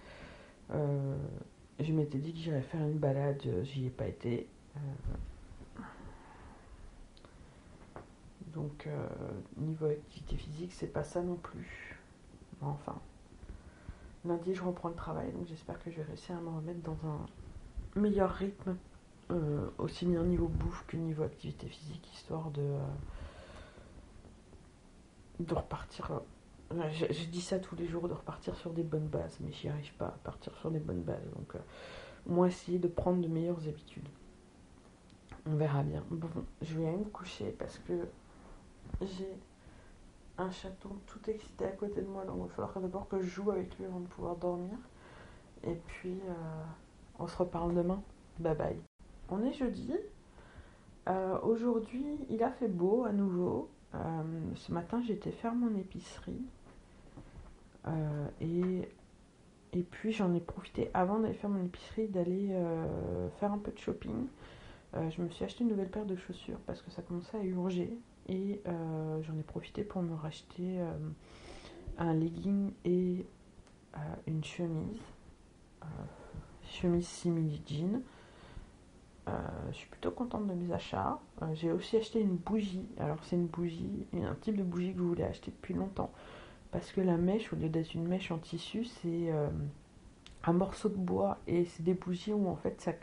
Je 1.79 1.91
m'étais 1.91 2.19
dit 2.19 2.33
que 2.33 2.39
j'irais 2.39 2.61
faire 2.61 2.81
une 2.81 2.97
balade, 2.97 3.41
j'y 3.63 3.87
ai 3.87 3.89
pas 3.89 4.07
été. 4.07 4.47
Donc, 8.53 8.87
niveau 9.57 9.87
activité 9.87 10.37
physique, 10.37 10.71
c'est 10.73 10.87
pas 10.87 11.03
ça 11.03 11.21
non 11.21 11.35
plus. 11.35 11.92
Enfin, 12.67 12.99
lundi, 14.25 14.53
je 14.55 14.63
reprends 14.63 14.89
le 14.89 14.95
travail, 14.95 15.31
donc 15.31 15.47
j'espère 15.47 15.81
que 15.83 15.91
je 15.91 15.97
vais 15.97 16.03
réussir 16.03 16.37
à 16.37 16.41
me 16.41 16.49
remettre 16.49 16.81
dans 16.81 16.97
un 17.07 17.99
meilleur 17.99 18.31
rythme, 18.31 18.77
euh, 19.31 19.69
aussi 19.77 20.05
bien 20.05 20.23
niveau 20.23 20.47
bouffe 20.47 20.85
que 20.87 20.97
niveau 20.97 21.23
activité 21.23 21.67
physique, 21.67 22.09
histoire 22.13 22.51
de, 22.51 22.61
euh, 22.61 22.79
de 25.39 25.53
repartir. 25.53 26.11
euh, 26.11 26.89
je, 26.91 27.05
je 27.11 27.25
dis 27.25 27.41
ça 27.41 27.59
tous 27.59 27.75
les 27.75 27.87
jours, 27.87 28.07
de 28.07 28.13
repartir 28.13 28.55
sur 28.55 28.71
des 28.71 28.83
bonnes 28.83 29.07
bases, 29.07 29.37
mais 29.41 29.51
j'y 29.51 29.69
arrive 29.69 29.93
pas 29.95 30.07
à 30.07 30.17
partir 30.23 30.55
sur 30.57 30.71
des 30.71 30.79
bonnes 30.79 31.03
bases. 31.03 31.29
Donc, 31.35 31.55
euh, 31.55 31.59
moi, 32.25 32.47
essayer 32.47 32.79
de 32.79 32.87
prendre 32.87 33.21
de 33.21 33.27
meilleures 33.27 33.67
habitudes. 33.67 34.07
On 35.45 35.55
verra 35.55 35.83
bien. 35.83 36.03
Bon, 36.09 36.29
je 36.61 36.79
vais 36.79 36.91
me 36.91 37.03
coucher 37.05 37.53
parce 37.59 37.77
que 37.79 38.07
j'ai 39.01 39.29
un 40.37 40.51
chaton 40.51 40.89
tout 41.05 41.29
excité 41.29 41.65
à 41.65 41.71
côté 41.71 42.01
de 42.01 42.07
moi, 42.07 42.25
donc 42.25 42.37
il 42.37 42.41
va 42.41 42.47
falloir 42.49 42.79
d'abord 42.81 43.07
que 43.07 43.21
je 43.21 43.27
joue 43.27 43.51
avec 43.51 43.77
lui 43.77 43.85
avant 43.85 43.99
de 43.99 44.07
pouvoir 44.07 44.35
dormir. 44.35 44.77
Et 45.63 45.75
puis, 45.75 46.19
euh, 46.27 46.63
on 47.19 47.27
se 47.27 47.37
reparle 47.37 47.73
demain. 47.73 48.01
Bye 48.39 48.55
bye. 48.55 48.77
On 49.29 49.41
est 49.43 49.53
jeudi. 49.53 49.93
Euh, 51.07 51.39
Aujourd'hui, 51.41 52.05
il 52.29 52.43
a 52.43 52.51
fait 52.51 52.67
beau 52.67 53.05
à 53.05 53.11
nouveau. 53.11 53.69
Euh, 53.95 54.23
ce 54.55 54.71
matin, 54.71 55.01
été 55.07 55.31
faire 55.31 55.53
mon 55.53 55.75
épicerie. 55.75 56.41
Et, 58.39 58.89
et 59.73 59.83
puis, 59.83 60.13
j'en 60.13 60.33
ai 60.33 60.39
profité 60.39 60.89
avant 60.93 61.19
d'aller 61.19 61.33
faire 61.33 61.49
mon 61.49 61.63
épicerie 61.63 62.07
d'aller 62.07 62.57
faire 63.39 63.51
un 63.51 63.57
peu 63.57 63.71
de 63.71 63.77
shopping. 63.77 64.27
Je 64.93 65.21
me 65.21 65.29
suis 65.29 65.43
acheté 65.43 65.63
une 65.65 65.69
nouvelle 65.69 65.89
paire 65.89 66.05
de 66.05 66.15
chaussures 66.15 66.59
parce 66.65 66.81
que 66.81 66.89
ça 66.91 67.01
commençait 67.01 67.37
à 67.37 67.43
urger. 67.43 67.97
Et 68.29 68.61
euh, 68.67 69.21
j'en 69.23 69.37
ai 69.37 69.43
profité 69.43 69.83
pour 69.83 70.01
me 70.01 70.15
racheter 70.15 70.79
euh, 70.79 70.93
un 71.97 72.13
legging 72.13 72.71
et 72.85 73.25
euh, 73.95 73.99
une 74.27 74.43
chemise. 74.43 75.01
Chemise 76.69 77.07
simili 77.07 77.61
jean. 77.67 78.01
Je 79.27 79.75
suis 79.75 79.89
plutôt 79.89 80.11
contente 80.11 80.47
de 80.47 80.53
mes 80.53 80.73
achats. 80.73 81.19
J'ai 81.53 81.71
aussi 81.71 81.97
acheté 81.97 82.21
une 82.21 82.37
bougie. 82.37 82.85
Alors 82.97 83.17
c'est 83.23 83.35
une 83.35 83.47
bougie, 83.47 84.07
un 84.13 84.35
type 84.35 84.57
de 84.57 84.63
bougie 84.63 84.93
que 84.93 84.99
je 84.99 85.03
voulais 85.03 85.25
acheter 85.25 85.51
depuis 85.51 85.73
longtemps. 85.73 86.11
parce 86.71 86.91
que 86.91 87.01
la 87.01 87.17
mèche, 87.17 87.51
au 87.51 87.57
lieu 87.57 87.69
d'être 87.69 87.93
une 87.93 88.07
mèche 88.07 88.31
en 88.31 88.37
tissu, 88.37 88.85
c'est 88.85 89.29
un 90.45 90.53
morceau 90.53 90.89
de 90.89 90.95
bois 90.95 91.37
et 91.47 91.65
c'est 91.65 91.83
des 91.83 91.93
bougies 91.93 92.33
où 92.33 92.47
en 92.47 92.55
fait 92.55 92.79
ça, 92.81 92.93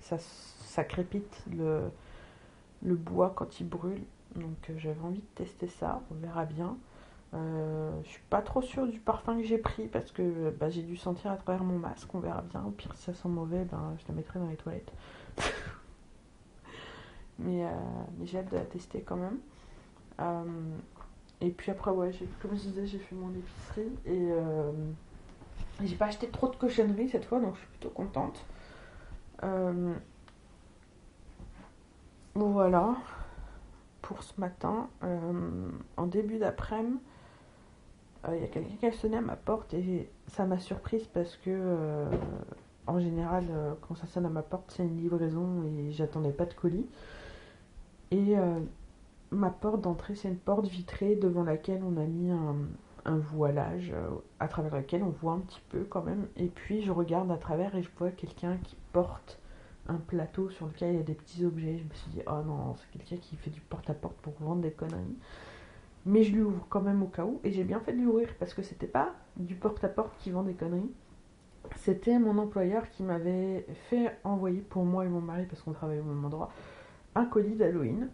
ça, 0.00 0.18
ça 0.18 0.84
crépite 0.84 1.44
le, 1.50 1.90
le 2.82 2.94
bois 2.96 3.32
quand 3.34 3.60
il 3.60 3.68
brûle. 3.68 4.02
Donc 4.38 4.70
euh, 4.70 4.74
j'avais 4.78 5.00
envie 5.00 5.20
de 5.20 5.44
tester 5.44 5.68
ça, 5.68 6.02
on 6.10 6.14
verra 6.14 6.44
bien. 6.44 6.76
Euh, 7.34 7.90
je 8.04 8.08
suis 8.08 8.22
pas 8.30 8.40
trop 8.40 8.62
sûre 8.62 8.86
du 8.86 8.98
parfum 9.00 9.36
que 9.36 9.44
j'ai 9.44 9.58
pris 9.58 9.86
parce 9.86 10.12
que 10.12 10.50
bah, 10.50 10.70
j'ai 10.70 10.82
dû 10.82 10.96
sentir 10.96 11.30
à 11.30 11.36
travers 11.36 11.62
mon 11.62 11.78
masque, 11.78 12.14
on 12.14 12.20
verra 12.20 12.42
bien. 12.42 12.62
Au 12.64 12.70
pire, 12.70 12.94
si 12.94 13.02
ça 13.02 13.14
sent 13.14 13.28
mauvais, 13.28 13.64
ben, 13.64 13.94
je 13.98 14.04
la 14.08 14.14
mettrai 14.14 14.38
dans 14.38 14.48
les 14.48 14.56
toilettes. 14.56 14.92
mais, 17.38 17.64
euh, 17.64 17.70
mais 18.18 18.26
j'ai 18.26 18.38
hâte 18.38 18.50
de 18.50 18.56
la 18.56 18.64
tester 18.64 19.02
quand 19.02 19.16
même. 19.16 19.38
Euh, 20.20 20.44
et 21.40 21.50
puis 21.50 21.70
après, 21.70 21.90
ouais, 21.90 22.10
comme 22.40 22.52
je 22.56 22.62
disais, 22.62 22.86
j'ai 22.86 22.98
fait 22.98 23.14
mon 23.14 23.30
épicerie 23.30 23.92
et 24.06 24.28
j'ai 25.84 25.94
pas 25.94 26.06
acheté 26.06 26.28
trop 26.28 26.48
de 26.48 26.56
cochonneries 26.56 27.10
cette 27.10 27.24
fois, 27.24 27.38
donc 27.38 27.54
je 27.54 27.60
suis 27.60 27.68
plutôt 27.68 27.90
contente. 27.90 28.44
Voilà 32.34 32.96
pour 34.08 34.22
ce 34.22 34.40
matin. 34.40 34.88
Euh, 35.04 35.70
en 35.96 36.06
début 36.06 36.38
d'après-midi, 36.38 36.98
il 38.28 38.40
y 38.40 38.44
a 38.44 38.48
quelqu'un 38.48 38.76
qui 38.80 38.86
a 38.86 38.92
sonné 38.92 39.18
à 39.18 39.20
ma 39.20 39.36
porte 39.36 39.72
et 39.74 40.10
ça 40.26 40.44
m'a 40.44 40.58
surprise 40.58 41.06
parce 41.06 41.36
que 41.36 42.06
en 42.86 42.98
général, 42.98 43.44
quand 43.80 43.94
ça 43.94 44.06
sonne 44.06 44.26
à 44.26 44.28
ma 44.28 44.42
porte, 44.42 44.64
c'est 44.68 44.82
une 44.82 45.00
livraison 45.00 45.62
et 45.62 45.92
j'attendais 45.92 46.32
pas 46.32 46.44
de 46.44 46.52
colis. 46.52 46.86
Et 48.10 48.34
ma 49.30 49.50
porte 49.50 49.82
d'entrée, 49.82 50.16
c'est 50.16 50.28
une 50.28 50.36
porte 50.36 50.66
vitrée 50.66 51.14
devant 51.14 51.44
laquelle 51.44 51.82
on 51.84 51.96
a 51.96 52.04
mis 52.04 52.30
un, 52.30 52.56
un 53.08 53.18
voilage 53.18 53.90
euh, 53.94 54.08
à 54.38 54.48
travers 54.48 54.76
lequel 54.76 55.02
on 55.02 55.10
voit 55.10 55.32
un 55.32 55.40
petit 55.40 55.62
peu 55.70 55.84
quand 55.84 56.02
même. 56.02 56.26
Et 56.36 56.46
puis 56.46 56.82
je 56.82 56.92
regarde 56.92 57.30
à 57.30 57.36
travers 57.36 57.74
et 57.74 57.82
je 57.82 57.88
vois 57.98 58.10
quelqu'un 58.10 58.56
qui 58.62 58.76
porte 58.92 59.37
un 59.88 59.96
plateau 59.96 60.50
sur 60.50 60.66
lequel 60.66 60.92
il 60.92 60.96
y 60.96 61.00
a 61.00 61.04
des 61.04 61.14
petits 61.14 61.44
objets. 61.44 61.78
Je 61.78 61.84
me 61.84 61.94
suis 61.94 62.10
dit, 62.10 62.20
oh 62.26 62.42
non, 62.46 62.74
c'est 62.76 62.98
quelqu'un 62.98 63.16
qui 63.16 63.36
fait 63.36 63.50
du 63.50 63.60
porte-à-porte 63.60 64.16
pour 64.16 64.34
vendre 64.40 64.62
des 64.62 64.70
conneries. 64.70 65.16
Mais 66.06 66.22
je 66.22 66.32
lui 66.32 66.42
ouvre 66.42 66.66
quand 66.68 66.80
même 66.80 67.02
au 67.02 67.06
cas 67.06 67.24
où. 67.24 67.40
Et 67.44 67.52
j'ai 67.52 67.64
bien 67.64 67.80
fait 67.80 67.92
de 67.92 67.98
lui 67.98 68.06
ouvrir 68.06 68.28
parce 68.38 68.54
que 68.54 68.62
c'était 68.62 68.86
pas 68.86 69.14
du 69.36 69.54
porte-à-porte 69.54 70.12
qui 70.18 70.30
vend 70.30 70.42
des 70.42 70.54
conneries. 70.54 70.90
C'était 71.76 72.18
mon 72.18 72.38
employeur 72.38 72.88
qui 72.90 73.02
m'avait 73.02 73.66
fait 73.90 74.16
envoyer 74.24 74.60
pour 74.60 74.84
moi 74.84 75.04
et 75.04 75.08
mon 75.08 75.20
mari, 75.20 75.44
parce 75.46 75.60
qu'on 75.62 75.72
travaille 75.72 75.98
au 75.98 76.04
même 76.04 76.24
endroit, 76.24 76.50
un 77.14 77.24
colis 77.24 77.56
d'Halloween 77.56 78.08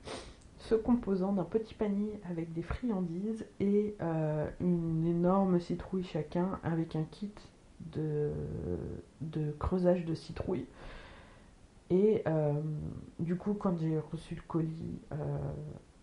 se 0.58 0.74
composant 0.74 1.32
d'un 1.32 1.44
petit 1.44 1.74
panier 1.74 2.18
avec 2.28 2.52
des 2.52 2.62
friandises 2.62 3.44
et 3.60 3.94
euh, 4.00 4.48
une 4.60 5.06
énorme 5.06 5.60
citrouille 5.60 6.04
chacun 6.04 6.58
avec 6.62 6.96
un 6.96 7.04
kit 7.04 7.32
de, 7.92 8.30
de 9.20 9.52
creusage 9.58 10.04
de 10.06 10.14
citrouille. 10.14 10.66
Et 11.90 12.22
euh, 12.26 12.60
du 13.18 13.36
coup, 13.36 13.54
quand 13.54 13.76
j'ai 13.76 13.98
reçu 13.98 14.34
le 14.34 14.42
colis, 14.46 15.00
euh, 15.12 15.16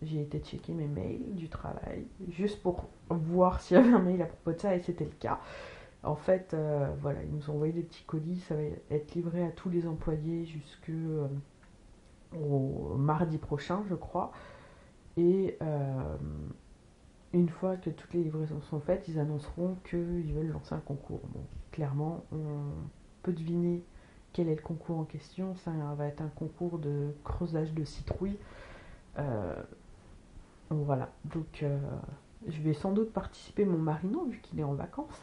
j'ai 0.00 0.20
été 0.20 0.38
checker 0.38 0.72
mes 0.72 0.86
mails 0.86 1.34
du 1.34 1.48
travail, 1.48 2.06
juste 2.28 2.62
pour 2.62 2.88
voir 3.10 3.60
s'il 3.60 3.76
y 3.76 3.80
avait 3.80 3.92
un 3.92 3.98
mail 3.98 4.22
à 4.22 4.26
propos 4.26 4.52
de 4.52 4.58
ça, 4.58 4.74
et 4.74 4.80
c'était 4.80 5.04
le 5.04 5.10
cas. 5.10 5.40
En 6.04 6.16
fait, 6.16 6.56
voilà, 7.00 7.22
ils 7.22 7.32
nous 7.32 7.48
ont 7.50 7.54
envoyé 7.54 7.72
des 7.72 7.82
petits 7.82 8.02
colis, 8.04 8.40
ça 8.40 8.56
va 8.56 8.62
être 8.90 9.14
livré 9.14 9.44
à 9.44 9.50
tous 9.50 9.70
les 9.70 9.86
employés 9.86 10.44
jusque 10.44 10.90
au 12.34 12.94
mardi 12.96 13.38
prochain, 13.38 13.84
je 13.88 13.94
crois. 13.94 14.32
Et 15.16 15.56
euh, 15.62 16.16
une 17.32 17.48
fois 17.48 17.76
que 17.76 17.90
toutes 17.90 18.14
les 18.14 18.24
livraisons 18.24 18.60
sont 18.62 18.80
faites, 18.80 19.08
ils 19.08 19.18
annonceront 19.18 19.76
qu'ils 19.84 20.32
veulent 20.32 20.50
lancer 20.50 20.74
un 20.74 20.80
concours. 20.80 21.20
Bon, 21.32 21.44
clairement, 21.70 22.24
on 22.32 22.62
peut 23.22 23.32
deviner 23.32 23.82
quel 24.32 24.48
est 24.48 24.54
le 24.54 24.62
concours 24.62 24.98
en 24.98 25.04
question. 25.04 25.54
Ça 25.56 25.72
va 25.96 26.06
être 26.06 26.20
un 26.22 26.28
concours 26.28 26.78
de 26.78 27.12
creusage 27.24 27.72
de 27.72 27.84
citrouilles. 27.84 28.38
Euh, 29.18 29.54
voilà, 30.70 31.10
donc 31.26 31.62
euh, 31.62 31.78
je 32.48 32.62
vais 32.62 32.72
sans 32.72 32.92
doute 32.92 33.12
participer, 33.12 33.64
mon 33.64 33.78
mari 33.78 34.06
non, 34.08 34.24
vu 34.24 34.40
qu'il 34.40 34.58
est 34.60 34.64
en 34.64 34.74
vacances 34.74 35.22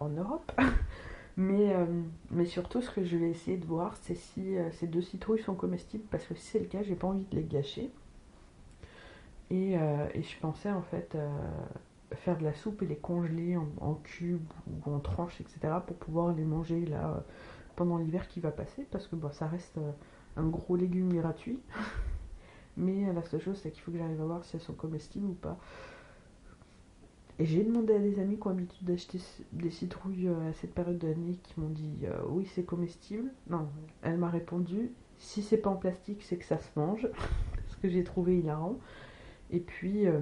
en 0.00 0.08
Europe. 0.08 0.50
mais, 1.36 1.76
mais 2.32 2.44
surtout, 2.44 2.82
ce 2.82 2.90
que 2.90 3.04
je 3.04 3.16
vais 3.16 3.30
essayer 3.30 3.56
de 3.56 3.64
voir, 3.64 3.94
c'est 4.02 4.16
si 4.16 4.56
ces 4.72 4.88
deux 4.88 5.00
citrouilles 5.00 5.42
sont 5.42 5.54
comestibles, 5.54 6.02
parce 6.10 6.24
que 6.24 6.34
si 6.34 6.42
c'est 6.42 6.58
le 6.58 6.64
cas, 6.64 6.82
j'ai 6.82 6.96
pas 6.96 7.06
envie 7.06 7.24
de 7.30 7.36
les 7.36 7.44
gâcher. 7.44 7.92
Euh, 9.52 10.08
et, 10.14 10.22
je 10.22 10.38
pensais 10.40 10.70
en 10.70 10.82
fait 10.82 11.14
euh, 11.14 11.28
faire 12.12 12.38
de 12.38 12.44
la 12.44 12.54
soupe 12.54 12.82
et 12.82 12.86
les 12.86 12.96
congeler 12.96 13.56
en, 13.56 13.94
cubes 14.02 14.40
ou 14.66 14.90
en 14.90 14.98
tranches, 14.98 15.40
etc. 15.40 15.74
pour 15.86 15.96
pouvoir 15.96 16.34
les 16.34 16.44
manger 16.44 16.86
là 16.86 17.22
pendant 17.76 17.98
l'hiver 17.98 18.28
qui 18.28 18.40
va 18.40 18.50
passer 18.50 18.86
parce 18.90 19.06
que 19.06 19.16
bon, 19.16 19.30
ça 19.32 19.46
reste 19.46 19.78
euh, 19.78 19.90
un 20.36 20.46
gros 20.46 20.76
légume 20.76 21.12
gratuit. 21.12 21.58
Mais 22.76 23.12
la 23.12 23.22
seule 23.22 23.40
chose 23.40 23.58
c'est 23.62 23.70
qu'il 23.70 23.82
faut 23.82 23.92
que 23.92 23.98
j'arrive 23.98 24.20
à 24.20 24.24
voir 24.24 24.44
si 24.44 24.56
elles 24.56 24.62
sont 24.62 24.74
comestibles 24.74 25.26
ou 25.26 25.34
pas. 25.34 25.58
Et 27.38 27.46
j'ai 27.46 27.64
demandé 27.64 27.94
à 27.94 27.98
des 27.98 28.20
amis 28.20 28.36
qui 28.36 28.46
ont 28.46 28.50
l'habitude 28.50 28.86
d'acheter 28.86 29.20
des 29.52 29.70
citrouilles 29.70 30.28
à 30.28 30.52
cette 30.54 30.72
période 30.72 30.98
de 30.98 31.08
l'année 31.08 31.38
qui 31.42 31.60
m'ont 31.60 31.68
dit 31.68 32.00
oui 32.28 32.48
c'est 32.54 32.64
comestible. 32.64 33.30
Non, 33.48 33.68
elle 34.02 34.18
m'a 34.18 34.28
répondu 34.28 34.90
si 35.18 35.42
c'est 35.42 35.56
pas 35.56 35.70
en 35.70 35.76
plastique 35.76 36.22
c'est 36.22 36.36
que 36.36 36.44
ça 36.44 36.58
se 36.58 36.68
mange. 36.76 37.08
ce 37.68 37.76
que 37.76 37.88
j'ai 37.88 38.04
trouvé 38.04 38.38
hilarant. 38.38 38.78
Et 39.50 39.60
puis, 39.60 40.06
euh, 40.06 40.20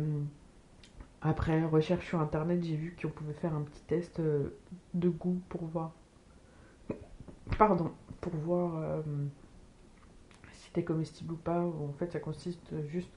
après 1.20 1.64
recherche 1.64 2.06
sur 2.06 2.20
internet, 2.20 2.62
j'ai 2.62 2.76
vu 2.76 2.96
qu'on 3.00 3.08
pouvait 3.08 3.32
faire 3.34 3.54
un 3.54 3.62
petit 3.62 3.82
test 3.82 4.20
euh, 4.20 4.50
de 4.94 5.08
goût 5.08 5.40
pour 5.48 5.64
voir. 5.64 5.92
Pardon, 7.58 7.92
pour 8.20 8.34
voir 8.34 8.76
euh, 8.76 9.02
si 10.52 10.66
c'était 10.66 10.84
comestible 10.84 11.34
ou 11.34 11.36
pas. 11.36 11.60
En 11.60 11.92
fait, 11.98 12.10
ça 12.12 12.20
consiste 12.20 12.74
juste 12.88 13.10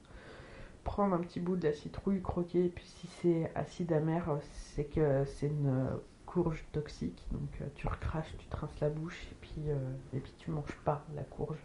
prendre 0.83 1.15
un 1.15 1.19
petit 1.19 1.39
bout 1.39 1.55
de 1.55 1.67
la 1.67 1.73
citrouille, 1.73 2.21
croquer, 2.21 2.65
et 2.65 2.69
puis 2.69 2.85
si 2.85 3.07
c'est 3.07 3.51
acide 3.55 3.91
amer, 3.91 4.39
c'est 4.75 4.85
que 4.85 5.25
c'est 5.25 5.47
une 5.47 5.87
courge 6.25 6.63
toxique. 6.71 7.25
Donc 7.31 7.49
tu 7.75 7.87
recraches, 7.87 8.35
tu 8.37 8.47
trinces 8.47 8.79
la 8.81 8.89
bouche, 8.89 9.27
et 9.31 9.35
puis, 9.41 9.61
et 10.13 10.19
puis 10.19 10.33
tu 10.37 10.51
manges 10.51 10.77
pas 10.83 11.03
la 11.15 11.23
courge 11.23 11.57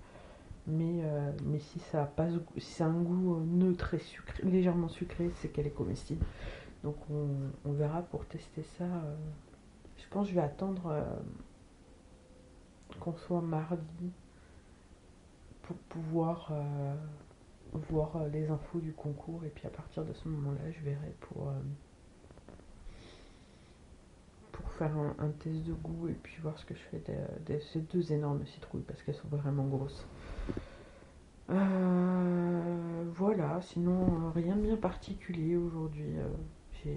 mais, 0.67 1.03
euh, 1.05 1.33
si 1.59 1.79
ça 1.81 2.03
a 2.03 2.29
si 2.59 2.61
c'est 2.61 2.85
un 2.85 3.01
goût 3.01 3.37
euh, 3.37 3.45
neutre 3.45 3.95
et 3.95 4.01
légèrement 4.45 4.89
sucré, 4.89 5.31
c'est 5.37 5.49
qu'elle 5.49 5.67
est 5.67 5.75
comestible. 5.75 6.25
Donc 6.85 6.97
on, 7.11 7.73
verra 7.73 8.03
pour 8.03 8.25
tester 8.27 8.63
ça. 8.79 8.85
Euh, 8.85 9.17
je 9.99 10.05
pense 10.09 10.27
que 10.27 10.31
je 10.31 10.35
vais 10.37 10.45
attendre 10.45 10.95
qu'on 13.01 13.15
soit 13.17 13.41
mardi 13.41 14.13
pour 15.63 15.77
pouvoir 15.77 16.53
voir 17.73 18.27
les 18.33 18.51
infos 18.51 18.81
du 18.81 18.93
concours 18.93 19.45
et 19.45 19.49
puis 19.49 19.67
à 19.67 19.71
partir 19.71 20.05
de 20.05 20.13
ce 20.13 20.29
moment-là, 20.29 20.71
je 20.71 20.81
verrai 20.81 21.15
pour 21.21 21.53
pour 24.53 24.69
faire 24.73 24.93
un, 25.19 25.29
test 25.39 25.63
de 25.65 25.73
goût 25.73 26.09
et 26.09 26.15
puis 26.15 26.37
voir 26.43 26.59
ce 26.59 26.65
que 26.65 26.75
je 26.75 26.81
fais 26.81 27.03
de 27.47 27.59
ces 27.73 27.81
deux 27.81 28.13
énormes 28.13 28.45
citrouilles 28.47 28.83
parce 28.83 29.03
qu'elles 29.03 29.15
sont 29.15 29.29
vraiment 29.29 29.65
grosses. 29.65 30.07
Euh, 31.51 33.05
voilà, 33.15 33.61
sinon 33.61 34.27
euh, 34.27 34.31
rien 34.31 34.55
de 34.57 34.63
bien 34.63 34.77
particulier 34.77 35.57
aujourd'hui. 35.57 36.17
Euh, 36.85 36.95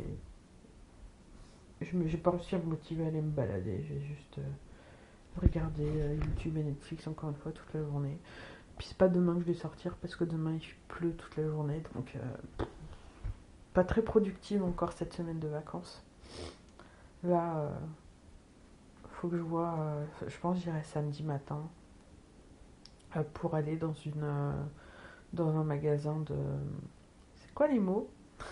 j'ai 1.81 2.17
pas 2.17 2.31
réussi 2.31 2.55
à 2.55 2.59
me 2.59 2.65
motiver 2.65 3.03
à 3.05 3.07
aller 3.07 3.21
me 3.21 3.31
balader. 3.31 3.83
J'ai 3.87 3.99
juste 4.01 4.39
regardé 5.41 5.83
YouTube 5.83 6.57
et 6.57 6.63
Netflix 6.63 7.07
encore 7.07 7.29
une 7.29 7.35
fois 7.35 7.51
toute 7.51 7.73
la 7.73 7.83
journée. 7.83 8.17
Puis 8.77 8.87
c'est 8.87 8.97
pas 8.97 9.07
demain 9.07 9.33
que 9.35 9.41
je 9.41 9.45
vais 9.45 9.53
sortir 9.53 9.95
parce 9.97 10.15
que 10.15 10.23
demain 10.23 10.53
il 10.55 10.67
pleut 10.87 11.13
toute 11.13 11.35
la 11.37 11.47
journée. 11.47 11.81
Donc 11.95 12.15
pas 13.73 13.83
très 13.83 14.01
productive 14.01 14.63
encore 14.63 14.93
cette 14.93 15.13
semaine 15.13 15.39
de 15.39 15.47
vacances. 15.47 16.03
Là, 17.23 17.71
faut 19.11 19.29
que 19.29 19.37
je 19.37 19.41
vois. 19.41 19.97
je 20.27 20.37
pense 20.39 20.57
que 20.57 20.63
j'irai 20.63 20.83
samedi 20.83 21.23
matin 21.23 21.69
euh, 23.15 23.23
pour 23.33 23.55
aller 23.55 23.75
dans 23.75 23.93
une 23.93 24.23
euh, 24.23 24.51
dans 25.33 25.57
un 25.57 25.63
magasin 25.63 26.19
de 26.21 26.35
c'est 27.35 27.53
quoi 27.53 27.67
les 27.67 27.79
mots? 27.79 28.09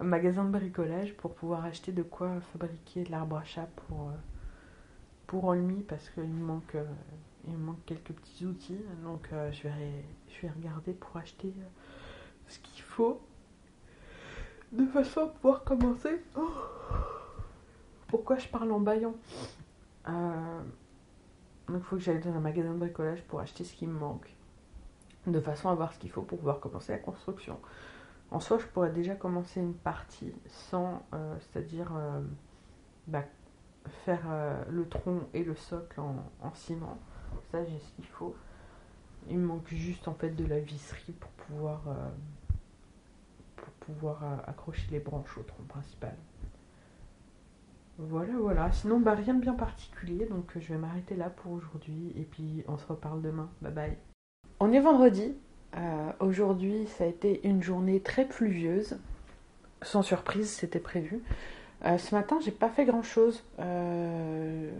Un 0.00 0.04
magasin 0.04 0.44
de 0.44 0.50
bricolage 0.50 1.14
pour 1.14 1.34
pouvoir 1.34 1.66
acheter 1.66 1.92
de 1.92 2.02
quoi 2.02 2.40
fabriquer 2.52 3.04
de 3.04 3.10
l'arbre 3.10 3.36
à 3.36 3.44
chat 3.44 3.68
pour 3.86 4.08
euh, 4.08 4.12
pour 5.30 5.44
Olmi 5.44 5.82
parce 5.82 6.10
qu'il 6.10 6.24
me 6.24 6.44
manque 6.44 6.76
il 7.46 7.54
me 7.54 7.66
manque 7.66 7.84
quelques 7.86 8.12
petits 8.12 8.44
outils 8.44 8.82
donc 9.04 9.28
je 9.30 9.62
vais 9.62 10.04
je 10.28 10.42
vais 10.42 10.52
regarder 10.52 10.92
pour 10.92 11.16
acheter 11.16 11.54
ce 12.48 12.58
qu'il 12.58 12.82
faut 12.82 13.20
de 14.72 14.84
façon 14.86 15.20
à 15.20 15.26
pouvoir 15.28 15.62
commencer 15.62 16.20
oh 16.36 16.50
pourquoi 18.10 18.38
je 18.38 18.48
parle 18.48 18.72
en 18.72 18.80
baillant? 18.80 19.14
Donc 20.06 21.76
il 21.76 21.82
faut 21.82 21.96
que 21.96 22.02
j'aille 22.02 22.20
dans 22.20 22.34
un 22.34 22.40
magasin 22.40 22.72
de 22.72 22.78
bricolage 22.78 23.22
pour 23.22 23.38
acheter 23.40 23.62
ce 23.64 23.72
qui 23.72 23.86
me 23.86 23.96
manque. 23.96 24.34
De 25.26 25.40
façon 25.40 25.68
à 25.68 25.74
voir 25.74 25.92
ce 25.92 25.98
qu'il 25.98 26.10
faut 26.10 26.22
pour 26.22 26.38
pouvoir 26.38 26.58
commencer 26.58 26.92
la 26.92 26.98
construction. 26.98 27.60
En 28.32 28.40
soi, 28.40 28.58
je 28.58 28.66
pourrais 28.66 28.90
déjà 28.90 29.14
commencer 29.14 29.60
une 29.60 29.74
partie 29.74 30.32
sans, 30.48 31.06
euh, 31.14 31.36
c'est-à-dire 31.38 31.92
euh, 31.94 32.20
bah, 33.06 33.24
faire 34.04 34.22
euh, 34.28 34.62
le 34.68 34.88
tronc 34.88 35.20
et 35.34 35.44
le 35.44 35.54
socle 35.54 36.00
en, 36.00 36.16
en 36.42 36.54
ciment. 36.54 36.98
Ça, 37.50 37.64
j'ai 37.64 37.78
ce 37.78 37.92
qu'il 37.96 38.06
faut. 38.06 38.34
Il 39.28 39.38
me 39.38 39.46
manque 39.46 39.68
juste 39.68 40.08
en 40.08 40.14
fait 40.14 40.30
de 40.30 40.46
la 40.46 40.60
visserie 40.60 41.12
pour 41.12 41.30
pouvoir, 41.30 41.82
pour 43.56 43.72
pouvoir 43.74 44.22
accrocher 44.46 44.88
les 44.90 44.98
branches 44.98 45.36
au 45.36 45.42
tronc 45.42 45.62
principal. 45.68 46.14
Voilà, 47.98 48.32
voilà. 48.38 48.72
Sinon, 48.72 48.98
bah, 48.98 49.14
rien 49.14 49.34
de 49.34 49.40
bien 49.40 49.52
particulier. 49.52 50.24
Donc, 50.26 50.52
je 50.58 50.72
vais 50.72 50.78
m'arrêter 50.78 51.16
là 51.16 51.28
pour 51.28 51.52
aujourd'hui. 51.52 52.12
Et 52.16 52.22
puis, 52.22 52.64
on 52.66 52.78
se 52.78 52.86
reparle 52.86 53.20
demain. 53.20 53.50
Bye 53.60 53.72
bye. 53.72 53.96
On 54.58 54.72
est 54.72 54.80
vendredi. 54.80 55.34
Euh, 55.76 56.12
aujourd'hui, 56.18 56.86
ça 56.86 57.04
a 57.04 57.06
été 57.06 57.46
une 57.46 57.62
journée 57.62 58.00
très 58.00 58.26
pluvieuse. 58.26 58.98
Sans 59.82 60.02
surprise, 60.02 60.48
c'était 60.50 60.80
prévu. 60.80 61.22
Euh, 61.84 61.98
ce 61.98 62.14
matin, 62.14 62.38
j'ai 62.44 62.50
pas 62.50 62.68
fait 62.68 62.84
grand 62.84 63.02
chose. 63.02 63.42
Euh, 63.58 64.70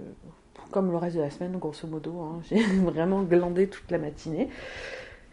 comme 0.71 0.91
le 0.91 0.97
reste 0.97 1.17
de 1.17 1.23
la 1.23 1.31
semaine, 1.31 1.57
grosso 1.59 1.87
modo. 1.89 2.21
Hein. 2.21 2.41
J'ai 2.49 2.63
vraiment 2.63 3.23
glandé 3.23 3.69
toute 3.69 3.91
la 3.91 3.99
matinée. 3.99 4.49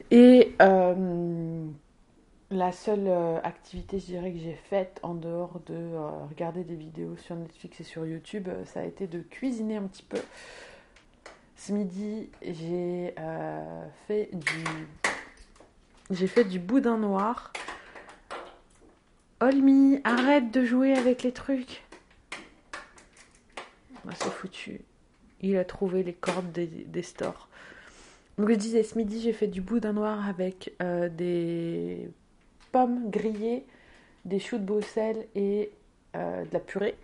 Et 0.09 0.53
la 2.49 2.71
seule 2.71 3.09
activité, 3.43 3.99
je 3.99 4.05
dirais, 4.05 4.31
que 4.31 4.39
j'ai 4.39 4.57
faite 4.69 5.01
en 5.03 5.15
dehors 5.15 5.59
de 5.65 5.91
regarder 6.29 6.63
des 6.63 6.75
vidéos 6.75 7.17
sur 7.17 7.35
Netflix 7.35 7.81
et 7.81 7.83
sur 7.83 8.05
YouTube, 8.05 8.47
ça 8.63 8.79
a 8.79 8.83
été 8.85 9.05
de 9.05 9.19
cuisiner 9.19 9.75
un 9.75 9.83
petit 9.83 10.03
peu. 10.03 10.19
Ce 11.57 11.73
midi, 11.73 12.29
j'ai 12.41 13.13
fait 14.07 14.29
du 14.31 14.63
j'ai 16.09 16.27
fait 16.27 16.45
du 16.45 16.59
boudin 16.59 16.97
noir. 16.97 17.51
Olmi, 19.39 20.01
arrête 20.03 20.49
de 20.49 20.65
jouer 20.65 20.93
avec 20.93 21.21
les 21.21 21.31
trucs. 21.31 21.83
Ah, 24.07 24.13
c'est 24.15 24.31
foutu. 24.31 24.81
Il 25.41 25.57
a 25.57 25.65
trouvé 25.65 26.01
les 26.01 26.13
cordes 26.13 26.51
des, 26.51 27.01
stores. 27.03 27.47
Donc 28.39 28.49
je 28.49 28.55
disais, 28.55 28.81
ce 28.81 28.97
midi, 28.97 29.21
j'ai 29.21 29.33
fait 29.33 29.45
du 29.45 29.61
boudin 29.61 29.93
noir 29.93 30.27
avec 30.27 30.73
euh, 30.81 31.07
des 31.07 32.09
pommes 32.71 33.11
grillées, 33.11 33.67
des 34.25 34.39
choux 34.39 34.57
de 34.57 34.65
Bruxelles 34.65 35.27
et 35.35 35.69
euh, 36.15 36.43
de 36.43 36.49
la 36.51 36.59
purée. 36.59 36.95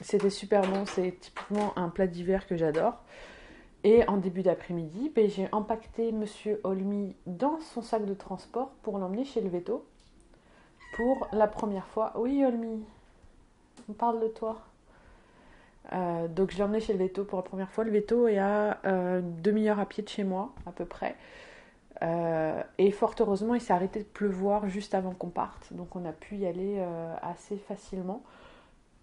C'était 0.00 0.30
super 0.30 0.62
bon, 0.62 0.86
c'est 0.86 1.20
typiquement 1.20 1.76
un 1.76 1.90
plat 1.90 2.06
d'hiver 2.06 2.46
que 2.46 2.56
j'adore. 2.56 3.02
Et 3.84 4.08
en 4.08 4.16
début 4.16 4.42
d'après-midi, 4.42 5.12
ben, 5.14 5.28
j'ai 5.28 5.48
empaqueté 5.52 6.10
Monsieur 6.10 6.58
Olmi 6.64 7.14
dans 7.26 7.60
son 7.60 7.82
sac 7.82 8.06
de 8.06 8.14
transport 8.14 8.70
pour 8.82 8.96
l'emmener 8.98 9.26
chez 9.26 9.42
le 9.42 9.50
veto. 9.50 9.84
Pour 10.98 11.28
la 11.30 11.46
première 11.46 11.86
fois. 11.86 12.12
Oui, 12.16 12.44
Olmi, 12.44 12.82
on 13.88 13.92
parle 13.92 14.20
de 14.20 14.26
toi. 14.26 14.58
Euh, 15.92 16.26
donc 16.26 16.50
je 16.50 16.56
l'ai 16.56 16.64
emmené 16.64 16.80
chez 16.80 16.92
le 16.92 16.98
veto 16.98 17.24
pour 17.24 17.38
la 17.38 17.44
première 17.44 17.70
fois. 17.70 17.84
Le 17.84 17.92
veto 17.92 18.26
est 18.26 18.38
à 18.38 18.78
euh, 18.84 19.20
demi-heure 19.22 19.78
à 19.78 19.86
pied 19.86 20.02
de 20.02 20.08
chez 20.08 20.24
moi, 20.24 20.52
à 20.66 20.72
peu 20.72 20.84
près. 20.84 21.14
Euh, 22.02 22.60
et 22.78 22.90
fort 22.90 23.14
heureusement, 23.20 23.54
il 23.54 23.60
s'est 23.60 23.72
arrêté 23.72 24.00
de 24.00 24.06
pleuvoir 24.06 24.68
juste 24.68 24.92
avant 24.92 25.12
qu'on 25.12 25.28
parte. 25.28 25.72
Donc 25.72 25.94
on 25.94 26.04
a 26.04 26.10
pu 26.10 26.34
y 26.34 26.46
aller 26.46 26.84
assez 27.22 27.58
facilement 27.58 28.24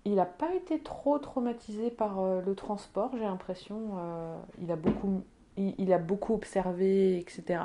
il 0.03 0.15
n'a 0.15 0.25
pas 0.25 0.53
été 0.53 0.79
trop 0.81 1.17
traumatisé 1.17 1.89
par 1.89 2.21
le 2.21 2.55
transport, 2.55 3.11
j'ai 3.17 3.23
l'impression. 3.23 3.97
Il, 4.61 4.69
il, 5.79 5.93
a 5.93 5.97
beaucoup 5.97 6.33
observé, 6.33 7.17
etc. 7.17 7.61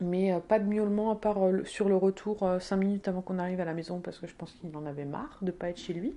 Mais 0.00 0.32
euh, 0.32 0.40
pas 0.40 0.58
de 0.58 0.64
miaulement 0.64 1.10
à 1.10 1.16
part 1.16 1.38
sur 1.64 1.88
le 1.88 1.96
retour 1.96 2.46
5 2.60 2.76
minutes 2.76 3.08
avant 3.08 3.22
qu'on 3.22 3.38
arrive 3.38 3.60
à 3.60 3.64
la 3.64 3.74
maison 3.74 4.00
parce 4.00 4.18
que 4.18 4.26
je 4.26 4.34
pense 4.34 4.52
qu'il 4.52 4.76
en 4.76 4.86
avait 4.86 5.04
marre 5.04 5.38
de 5.40 5.46
ne 5.46 5.50
pas 5.52 5.70
être 5.70 5.78
chez 5.78 5.92
lui. 5.92 6.14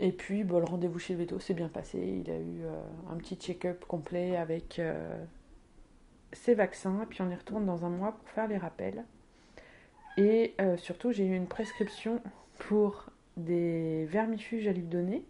Et 0.00 0.12
puis 0.12 0.44
le 0.44 0.64
rendez-vous 0.64 0.98
chez 0.98 1.14
le 1.14 1.20
veto 1.20 1.38
s'est 1.40 1.54
bien 1.54 1.68
passé. 1.68 1.98
Il 1.98 2.30
a 2.30 2.38
eu 2.38 2.62
un 3.10 3.16
petit 3.16 3.34
check-up 3.34 3.84
complet 3.86 4.36
avec 4.36 4.80
ses 6.32 6.54
vaccins. 6.54 7.04
Puis 7.10 7.20
on 7.20 7.30
y 7.30 7.34
retourne 7.34 7.66
dans 7.66 7.84
un 7.84 7.90
mois 7.90 8.12
pour 8.12 8.28
faire 8.28 8.46
les 8.46 8.58
rappels. 8.58 9.04
Et 10.16 10.54
surtout, 10.76 11.10
j'ai 11.10 11.26
eu 11.26 11.34
une 11.34 11.48
prescription 11.48 12.22
pour 12.58 13.10
des 13.38 14.04
vermifuges 14.06 14.68
à 14.68 14.72
lui 14.72 14.82
donner 14.82 15.24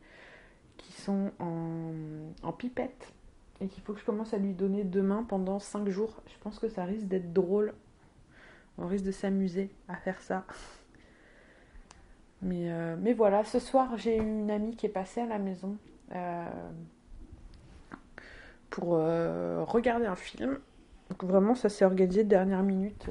qui 0.77 0.93
sont 0.93 1.31
en, 1.39 2.53
pipette 2.53 3.13
et 3.61 3.69
qu'il 3.69 3.83
faut 3.83 3.93
que 3.93 4.01
je 4.01 4.05
commence 4.05 4.35
à 4.35 4.39
lui 4.39 4.53
donner 4.53 4.85
demain 4.85 5.25
pendant 5.29 5.59
5 5.59 5.89
jours. 5.89 6.23
Je 6.27 6.39
pense 6.41 6.59
que 6.59 6.69
ça 6.69 6.85
risque 6.85 7.07
d'être 7.07 7.33
drôle. 7.33 7.75
On 8.79 8.87
risque 8.87 9.05
de 9.05 9.13
s'amuser 9.13 9.71
à 9.89 9.97
faire 9.97 10.21
ça. 10.21 10.45
Mais, 12.41 12.71
euh, 12.71 12.97
voilà, 13.17 13.43
ce 13.45 13.59
soir 13.59 13.97
j'ai 13.97 14.17
une 14.17 14.51
amie 14.51 14.77
qui 14.77 14.87
est 14.87 14.91
passée 14.91 15.21
à 15.21 15.27
la 15.27 15.39
maison 15.39 15.77
euh, 16.15 16.47
pour 18.71 18.95
euh, 18.95 19.65
regarder 19.65 20.07
un 20.07 20.15
film. 20.15 20.59
Donc 21.11 21.25
vraiment 21.25 21.57
ça 21.57 21.69
s'est 21.69 21.85
organisé 21.85 22.23
de 22.25 22.29
dernière 22.29 22.63
minute 22.63 23.09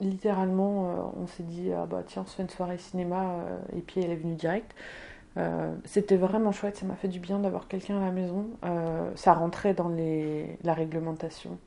littéralement, 0.00 1.12
on 1.16 1.26
s'est 1.26 1.42
dit, 1.44 1.72
ah 1.72 1.86
bah 1.86 2.02
tiens, 2.06 2.22
on 2.22 2.26
se 2.26 2.36
fait 2.36 2.42
une 2.42 2.50
soirée 2.50 2.78
cinéma, 2.78 3.44
et 3.74 3.80
puis 3.80 4.00
elle 4.00 4.10
est 4.10 4.16
venue 4.16 4.34
direct. 4.34 4.74
Euh, 5.36 5.74
c'était 5.84 6.16
vraiment 6.16 6.52
chouette, 6.52 6.76
ça 6.76 6.86
m'a 6.86 6.94
fait 6.94 7.08
du 7.08 7.18
bien 7.18 7.38
d'avoir 7.40 7.66
quelqu'un 7.66 7.98
à 8.00 8.04
la 8.04 8.12
maison. 8.12 8.46
ça 9.16 9.34
rentrait 9.34 9.74
dans 9.74 9.90
la 10.62 10.74
réglementation 10.74 11.58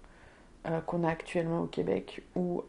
qu'on 0.85 1.03
a 1.03 1.09
actuellement 1.09 1.61
au 1.61 1.67
Québec, 1.67 2.23
où 2.35 2.63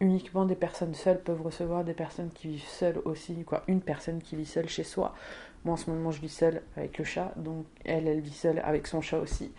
uniquement 0.00 0.44
des 0.46 0.54
personnes 0.54 0.94
seules 0.94 1.20
peuvent 1.20 1.42
recevoir 1.42 1.84
des 1.84 1.94
personnes 1.94 2.30
qui 2.30 2.48
vivent 2.48 2.68
seules 2.68 3.00
aussi, 3.04 3.44
quoi, 3.44 3.62
une 3.68 3.80
personne 3.80 4.20
qui 4.20 4.36
vit 4.36 4.46
seule 4.46 4.68
chez 4.68 4.84
soi. 4.84 5.14
Moi 5.64 5.74
en 5.74 5.76
ce 5.76 5.90
moment 5.90 6.10
je 6.10 6.20
vis 6.20 6.28
seule 6.28 6.62
avec 6.76 6.98
le 6.98 7.04
chat, 7.04 7.32
donc 7.36 7.66
elle, 7.84 8.08
elle 8.08 8.20
vit 8.20 8.32
seule 8.32 8.60
avec 8.64 8.86
son 8.86 9.00
chat 9.00 9.18
aussi. 9.18 9.52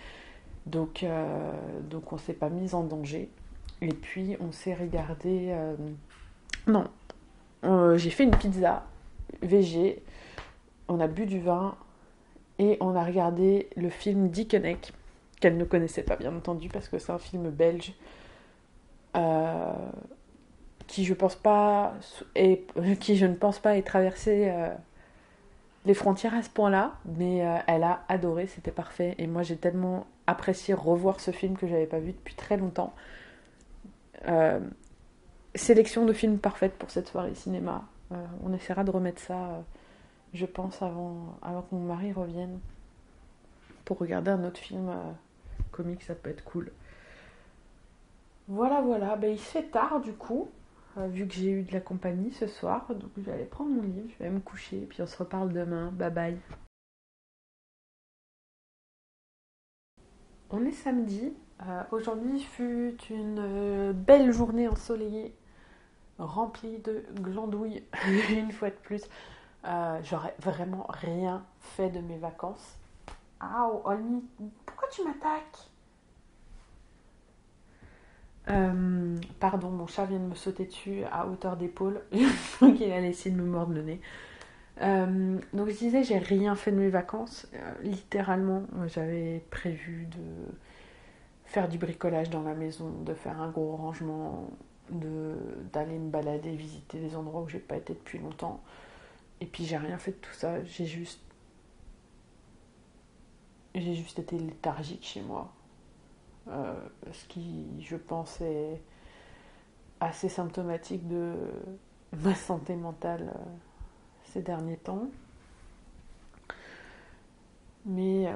Donc, 0.65 1.05
donc 1.89 2.11
on 2.11 2.17
s'est 2.17 2.33
pas 2.33 2.49
mis 2.49 2.73
en 2.73 2.83
danger. 2.83 3.29
Et 3.81 3.89
puis 3.93 4.37
on 4.39 4.51
s'est 4.51 4.75
regardé. 4.75 5.47
Euh, 5.49 5.75
non, 6.67 6.85
euh, 7.63 7.97
j'ai 7.97 8.11
fait 8.11 8.23
une 8.23 8.35
pizza 8.35 8.85
végé. 9.41 10.01
On 10.91 10.99
a 10.99 11.07
bu 11.07 11.25
du 11.25 11.39
vin 11.39 11.75
et 12.59 12.77
on 12.81 12.95
a 12.95 13.03
regardé 13.03 13.69
le 13.75 13.89
film 13.89 14.29
Dickeneck, 14.29 14.93
qu'elle 15.39 15.57
ne 15.57 15.63
connaissait 15.63 16.03
pas 16.03 16.15
bien 16.15 16.35
entendu 16.35 16.69
parce 16.69 16.89
que 16.89 16.99
c'est 16.99 17.11
un 17.11 17.17
film 17.17 17.49
belge 17.49 17.93
euh, 19.15 19.73
qui 20.87 21.05
je 21.05 21.13
pense 21.13 21.35
pas 21.35 21.93
et 22.35 22.65
qui 22.99 23.15
je 23.15 23.25
ne 23.25 23.35
pense 23.35 23.59
pas 23.59 23.77
ait 23.77 23.81
traversé 23.81 24.53
les 25.85 25.93
frontières 25.93 26.35
à 26.35 26.43
ce 26.43 26.49
point-là, 26.49 26.93
mais 27.17 27.37
elle 27.67 27.83
a 27.83 28.03
adoré, 28.09 28.47
c'était 28.47 28.71
parfait 28.71 29.15
et 29.17 29.27
moi 29.27 29.43
j'ai 29.43 29.55
tellement 29.55 30.05
apprécié 30.27 30.73
revoir 30.73 31.19
ce 31.19 31.31
film 31.31 31.57
que 31.57 31.67
j'avais 31.67 31.87
pas 31.87 31.99
vu 31.99 32.11
depuis 32.11 32.35
très 32.35 32.57
longtemps. 32.57 32.93
Euh, 34.27 34.59
sélection 35.55 36.05
de 36.05 36.13
films 36.13 36.37
parfaite 36.37 36.73
pour 36.73 36.91
cette 36.91 37.07
soirée 37.07 37.35
cinéma. 37.35 37.83
Euh, 38.11 38.15
on 38.43 38.53
essaiera 38.53 38.83
de 38.83 38.91
remettre 38.91 39.21
ça, 39.21 39.33
euh, 39.33 39.61
je 40.33 40.45
pense, 40.45 40.81
avant, 40.81 41.37
que 41.41 41.75
mon 41.75 41.81
mari 41.81 42.13
revienne 42.13 42.59
pour 43.85 43.97
regarder 43.97 44.31
un 44.31 44.43
autre 44.43 44.59
film 44.59 44.91
comique, 45.71 46.03
ça 46.03 46.15
peut 46.15 46.29
être 46.29 46.43
cool. 46.43 46.71
Voilà, 48.47 48.81
voilà, 48.81 49.15
ben, 49.15 49.31
il 49.31 49.39
se 49.39 49.51
fait 49.51 49.63
tard 49.63 50.01
du 50.01 50.13
coup, 50.13 50.49
vu 50.97 51.27
que 51.27 51.33
j'ai 51.33 51.51
eu 51.51 51.63
de 51.63 51.73
la 51.73 51.79
compagnie 51.81 52.31
ce 52.31 52.47
soir, 52.47 52.85
donc 52.93 53.11
je 53.17 53.21
vais 53.21 53.33
aller 53.33 53.45
prendre 53.45 53.71
mon 53.71 53.81
livre, 53.81 54.09
je 54.17 54.23
vais 54.23 54.29
me 54.29 54.39
coucher, 54.39 54.85
puis 54.89 55.01
on 55.01 55.07
se 55.07 55.17
reparle 55.17 55.51
demain. 55.53 55.91
Bye 55.91 56.11
bye. 56.11 56.37
On 60.53 60.65
est 60.65 60.73
samedi, 60.73 61.33
euh, 61.65 61.83
aujourd'hui 61.91 62.39
fut 62.41 62.97
une 63.09 63.39
euh, 63.39 63.93
belle 63.93 64.33
journée 64.33 64.67
ensoleillée, 64.67 65.33
remplie 66.17 66.79
de 66.79 67.05
glandouilles, 67.21 67.83
une 68.29 68.51
fois 68.51 68.69
de 68.69 68.75
plus. 68.75 69.03
Euh, 69.65 69.99
j'aurais 70.03 70.35
vraiment 70.39 70.85
rien 70.89 71.43
fait 71.59 71.89
de 71.89 71.99
mes 71.99 72.17
vacances. 72.17 72.77
Ah, 73.39 73.69
Olmi, 73.85 74.23
pourquoi 74.65 74.87
tu 74.89 75.03
m'attaques? 75.03 75.67
Pardon, 79.39 79.69
mon 79.69 79.87
chat 79.87 80.05
vient 80.05 80.19
de 80.19 80.25
me 80.25 80.35
sauter 80.35 80.65
dessus 80.65 81.03
à 81.09 81.25
hauteur 81.25 81.55
d'épaule, 81.55 82.01
donc 82.61 82.79
il 82.81 82.91
a 82.91 82.99
essayé 82.99 83.33
de 83.33 83.39
me 83.41 83.47
mordre 83.47 83.73
le 83.73 83.81
nez. 83.81 84.01
donc 85.53 85.69
je 85.69 85.77
disais, 85.77 86.03
j'ai 86.03 86.17
rien 86.17 86.55
fait 86.55 86.71
de 86.71 86.77
mes 86.77 86.89
vacances. 86.89 87.47
littéralement, 87.81 88.63
j'avais 88.87 89.41
prévu 89.51 90.05
de 90.07 90.51
faire 91.45 91.67
du 91.67 91.77
bricolage 91.77 92.29
dans 92.29 92.43
la 92.43 92.53
maison, 92.53 92.89
de 93.05 93.13
faire 93.13 93.41
un 93.41 93.49
gros 93.49 93.75
rangement, 93.75 94.49
d'aller 94.89 95.99
me 95.99 96.09
balader, 96.09 96.55
visiter 96.55 96.99
des 96.99 97.15
endroits 97.15 97.41
où 97.41 97.49
j'ai 97.49 97.59
pas 97.59 97.77
été 97.77 97.93
depuis 97.93 98.19
longtemps. 98.19 98.61
Et 99.41 99.45
puis 99.45 99.65
j'ai 99.65 99.77
rien 99.77 99.97
fait 99.97 100.11
de 100.11 100.17
tout 100.17 100.33
ça, 100.33 100.63
j'ai 100.63 100.85
juste 100.85 101.19
j'ai 103.75 103.95
juste 103.95 104.19
été 104.19 104.37
léthargique 104.37 105.03
chez 105.03 105.21
moi. 105.21 105.51
ce 106.47 107.25
qui, 107.27 107.65
je 107.81 107.95
pense, 107.95 108.41
est 108.41 108.81
assez 109.99 110.29
symptomatique 110.29 111.07
de 111.07 111.35
ma 112.17 112.35
santé 112.35 112.75
mentale 112.75 113.33
ces 114.25 114.41
derniers 114.41 114.77
temps. 114.77 115.07
Mais, 117.85 118.27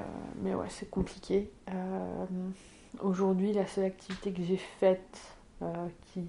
mais 0.42 0.54
ouais, 0.54 0.68
c'est 0.70 0.90
compliqué. 0.90 1.50
Aujourd'hui, 3.00 3.52
la 3.52 3.66
seule 3.66 3.84
activité 3.84 4.32
que 4.32 4.42
j'ai 4.42 4.56
faite 4.56 5.36
qui 6.12 6.24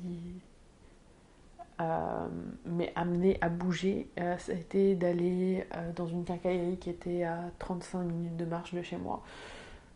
euh, 1.80 2.28
m'est 2.66 2.92
amené 2.96 3.38
à 3.40 3.50
bouger, 3.50 4.10
euh, 4.20 4.36
ça 4.40 4.52
a 4.52 4.56
été 4.56 4.96
d'aller 4.96 5.64
euh, 5.76 5.92
dans 5.94 6.08
une 6.08 6.26
quincaillerie 6.26 6.78
qui 6.80 6.90
était 6.90 7.24
à 7.24 7.52
35 7.60 8.02
minutes 8.02 8.36
de 8.36 8.46
marche 8.46 8.74
de 8.74 8.82
chez 8.82 8.98
moi 8.98 9.22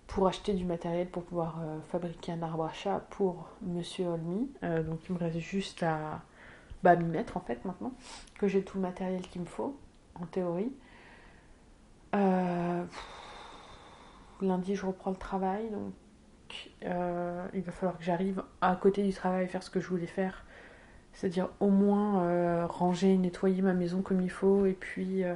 pour 0.05 0.27
acheter 0.27 0.53
du 0.53 0.63
matériel 0.63 1.07
pour 1.09 1.23
pouvoir 1.23 1.59
fabriquer 1.87 2.33
un 2.33 2.43
arbre 2.43 2.65
à 2.65 2.73
chat 2.73 2.99
pour 3.11 3.49
Monsieur 3.61 4.07
Olmi. 4.07 4.51
donc 4.61 4.99
il 5.07 5.13
me 5.13 5.19
reste 5.19 5.39
juste 5.39 5.83
à 5.83 6.21
bah, 6.83 6.97
m'y 6.97 7.05
mettre 7.05 7.37
en 7.37 7.39
fait 7.39 7.63
maintenant 7.63 7.93
que 8.37 8.47
j'ai 8.49 8.61
tout 8.61 8.75
le 8.77 8.81
matériel 8.81 9.21
qu'il 9.21 9.39
me 9.41 9.45
faut 9.45 9.79
en 10.15 10.25
théorie. 10.25 10.73
lundi 14.41 14.75
je 14.75 14.85
reprends 14.85 15.11
le 15.11 15.15
travail 15.15 15.69
donc 15.69 15.93
il 17.53 17.61
va 17.61 17.71
falloir 17.71 17.97
que 17.97 18.03
j'arrive 18.03 18.43
à 18.59 18.75
côté 18.75 19.03
du 19.03 19.13
travail 19.13 19.47
faire 19.47 19.63
ce 19.63 19.69
que 19.69 19.79
je 19.79 19.87
voulais 19.87 20.07
faire 20.07 20.43
c'est-à-dire 21.13 21.49
au 21.59 21.69
moins 21.69 22.23
euh, 22.23 22.65
ranger, 22.65 23.17
nettoyer 23.17 23.61
ma 23.61 23.73
maison 23.73 24.01
comme 24.01 24.21
il 24.21 24.29
faut 24.29 24.65
et 24.65 24.73
puis 24.73 25.23
euh, 25.23 25.35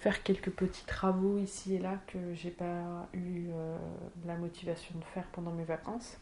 faire 0.00 0.22
quelques 0.22 0.50
petits 0.50 0.84
travaux 0.86 1.38
ici 1.38 1.74
et 1.74 1.78
là 1.78 1.98
que 2.06 2.18
j'ai 2.34 2.50
pas 2.50 3.08
eu 3.12 3.48
euh, 3.50 3.76
la 4.26 4.36
motivation 4.36 4.98
de 4.98 5.04
faire 5.04 5.26
pendant 5.32 5.52
mes 5.52 5.64
vacances. 5.64 6.18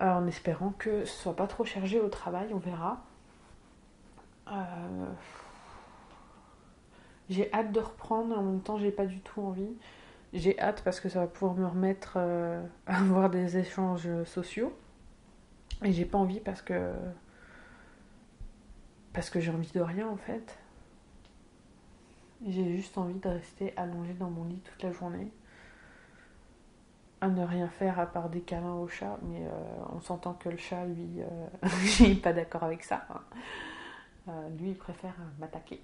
en 0.00 0.26
espérant 0.26 0.70
que 0.78 1.04
ce 1.04 1.22
soit 1.22 1.36
pas 1.36 1.46
trop 1.46 1.64
chargé 1.64 2.00
au 2.00 2.08
travail, 2.08 2.48
on 2.54 2.58
verra. 2.58 3.04
J'ai 7.28 7.52
hâte 7.52 7.70
de 7.70 7.78
reprendre, 7.78 8.36
en 8.36 8.42
même 8.42 8.60
temps 8.60 8.78
j'ai 8.78 8.90
pas 8.90 9.06
du 9.06 9.20
tout 9.20 9.40
envie. 9.42 9.76
J'ai 10.32 10.58
hâte 10.60 10.82
parce 10.82 10.98
que 11.00 11.08
ça 11.08 11.20
va 11.20 11.26
pouvoir 11.26 11.54
me 11.54 11.66
remettre 11.66 12.16
à 12.86 12.96
avoir 12.96 13.30
des 13.30 13.58
échanges 13.58 14.08
sociaux. 14.24 14.72
Et 15.84 15.92
j'ai 15.92 16.04
pas 16.04 16.18
envie 16.18 16.40
parce 16.40 16.62
que 16.62 16.92
parce 19.12 19.30
que 19.30 19.40
j'ai 19.40 19.50
envie 19.50 19.72
de 19.72 19.80
rien 19.80 20.08
en 20.08 20.16
fait. 20.16 20.58
J'ai 22.46 22.76
juste 22.76 22.96
envie 22.96 23.18
de 23.18 23.28
rester 23.28 23.76
allongée 23.76 24.14
dans 24.14 24.30
mon 24.30 24.44
lit 24.44 24.60
toute 24.60 24.82
la 24.82 24.92
journée. 24.92 25.30
À 27.20 27.28
ne 27.28 27.44
rien 27.44 27.68
faire 27.68 28.00
à 28.00 28.06
part 28.06 28.30
des 28.30 28.40
câlins 28.40 28.76
au 28.76 28.88
chat, 28.88 29.18
mais 29.22 29.46
euh, 29.46 29.50
on 29.92 30.00
s'entend 30.00 30.32
que 30.32 30.48
le 30.48 30.56
chat, 30.56 30.86
lui, 30.86 31.20
euh, 31.20 31.68
n'est 32.00 32.14
pas 32.14 32.32
d'accord 32.32 32.62
avec 32.62 32.82
ça. 32.82 33.04
Hein. 33.10 33.20
Euh, 34.28 34.48
lui, 34.58 34.70
il 34.70 34.76
préfère 34.76 35.14
m'attaquer 35.38 35.82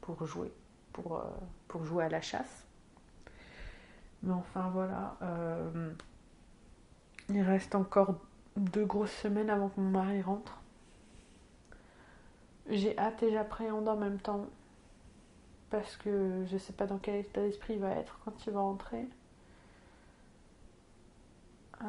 pour 0.00 0.26
jouer, 0.26 0.52
pour, 0.92 1.22
pour 1.68 1.84
jouer 1.84 2.04
à 2.04 2.08
la 2.08 2.20
chasse. 2.20 2.66
Mais 4.24 4.32
enfin 4.32 4.70
voilà, 4.70 5.16
il 7.28 7.42
reste 7.42 7.74
encore 7.74 8.16
deux 8.56 8.84
grosses 8.84 9.12
semaines 9.12 9.50
avant 9.50 9.68
que 9.68 9.80
mon 9.80 9.90
mari 9.90 10.22
rentre. 10.22 10.60
J'ai 12.68 12.98
hâte 12.98 13.22
et 13.22 13.30
j'appréhende 13.30 13.88
en 13.88 13.96
même 13.96 14.18
temps. 14.18 14.46
Parce 15.70 15.96
que 15.96 16.44
je 16.46 16.58
sais 16.58 16.72
pas 16.72 16.86
dans 16.86 16.98
quel 16.98 17.16
état 17.16 17.40
d'esprit 17.40 17.74
il 17.74 17.80
va 17.80 17.90
être 17.90 18.18
quand 18.24 18.46
il 18.46 18.52
va 18.52 18.60
rentrer. 18.60 19.08
Euh, 21.82 21.84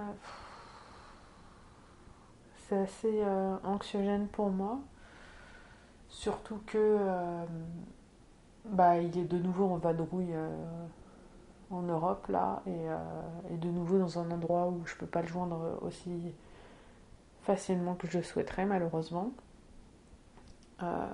c'est 2.68 2.78
assez 2.78 3.22
euh, 3.24 3.56
anxiogène 3.64 4.28
pour 4.28 4.50
moi. 4.50 4.80
Surtout 6.10 6.60
que 6.66 6.78
euh, 6.78 7.46
bah, 8.66 8.98
il 8.98 9.18
est 9.18 9.26
de 9.26 9.38
nouveau 9.38 9.66
en 9.66 9.78
vadrouille 9.78 10.36
en 11.70 11.82
Europe 11.82 12.28
là 12.28 12.62
et, 12.66 12.86
et, 13.54 13.58
de 13.58 13.68
nouveau 13.68 14.00
dans 14.00 14.20
un 14.20 14.32
endroit 14.32 14.68
où 14.68 14.86
je 14.86 14.96
peux 14.96 15.06
pas 15.06 15.22
le 15.22 15.28
joindre 15.28 15.78
aussi 15.82 16.34
facilement 17.44 17.96
que 17.96 18.08
je 18.08 18.22
souhaiterais 18.22 18.66
malheureusement. 18.66 19.32
Euh, 20.84 21.08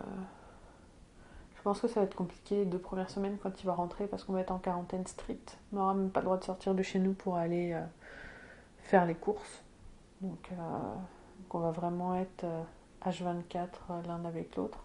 je 1.56 1.62
pense 1.62 1.80
que 1.80 1.88
ça 1.88 2.02
va 2.02 2.06
être 2.06 2.16
compliqué 2.16 2.56
les 2.58 2.66
deux 2.66 2.80
premières 2.80 3.10
semaines 3.10 3.38
quand 3.42 3.62
il 3.62 3.66
va 3.66 3.74
rentrer 3.74 4.08
parce 4.08 4.24
qu'on 4.24 4.34
va 4.34 4.42
être 4.42 4.52
en 4.52 4.60
quarantaine 4.60 5.08
stricte. 5.08 5.58
On 5.72 5.78
n'aura 5.78 5.94
même 5.94 6.10
pas 6.10 6.20
le 6.20 6.26
droit 6.26 6.38
de 6.38 6.44
sortir 6.44 6.76
de 6.76 6.84
chez 6.84 7.00
nous 7.00 7.14
pour 7.14 7.38
aller 7.38 7.74
euh, 7.74 7.82
faire 8.80 9.06
les 9.06 9.16
courses. 9.16 9.64
Donc, 10.22 10.50
euh, 10.52 10.56
on 11.52 11.60
va 11.60 11.72
vraiment 11.72 12.16
être 12.16 12.46
H24 13.06 13.68
l'un 14.08 14.26
avec 14.26 14.56
l'autre. 14.56 14.80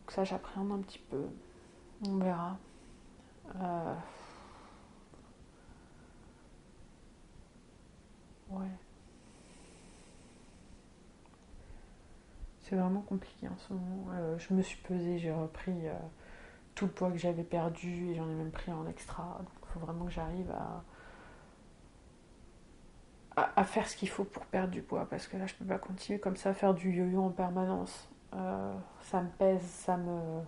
Donc 0.00 0.10
ça 0.10 0.24
j'appréhende 0.24 0.72
un 0.72 0.78
petit 0.78 0.98
peu. 1.10 1.24
On 2.06 2.16
verra. 2.16 2.56
Vraiment 12.74 13.02
compliqué 13.02 13.48
en 13.48 13.56
ce 13.56 13.72
moment. 13.72 14.06
Euh, 14.14 14.38
je 14.38 14.52
me 14.52 14.62
suis 14.62 14.78
pesée, 14.82 15.18
j'ai 15.18 15.32
repris 15.32 15.86
euh, 15.86 15.92
tout 16.74 16.86
le 16.86 16.90
poids 16.90 17.10
que 17.10 17.18
j'avais 17.18 17.44
perdu 17.44 18.10
et 18.10 18.14
j'en 18.14 18.28
ai 18.28 18.34
même 18.34 18.50
pris 18.50 18.72
en 18.72 18.86
extra. 18.88 19.38
Donc 19.38 19.48
il 19.62 19.72
faut 19.72 19.80
vraiment 19.80 20.06
que 20.06 20.12
j'arrive 20.12 20.50
à, 20.50 20.82
à, 23.56 23.64
faire 23.64 23.88
ce 23.88 23.96
qu'il 23.96 24.08
faut 24.08 24.24
pour 24.24 24.44
perdre 24.46 24.72
du 24.72 24.82
poids 24.82 25.06
parce 25.08 25.26
que 25.26 25.36
là 25.36 25.46
je 25.46 25.54
peux 25.54 25.64
pas 25.64 25.78
continuer 25.78 26.18
comme 26.18 26.36
ça 26.36 26.50
à 26.50 26.54
faire 26.54 26.74
du 26.74 26.90
yo-yo 26.90 27.22
en 27.22 27.30
permanence. 27.30 28.08
Euh, 28.34 28.74
ça 29.02 29.22
me 29.22 29.28
pèse, 29.28 29.62
ça 29.62 29.96
me 29.96 30.42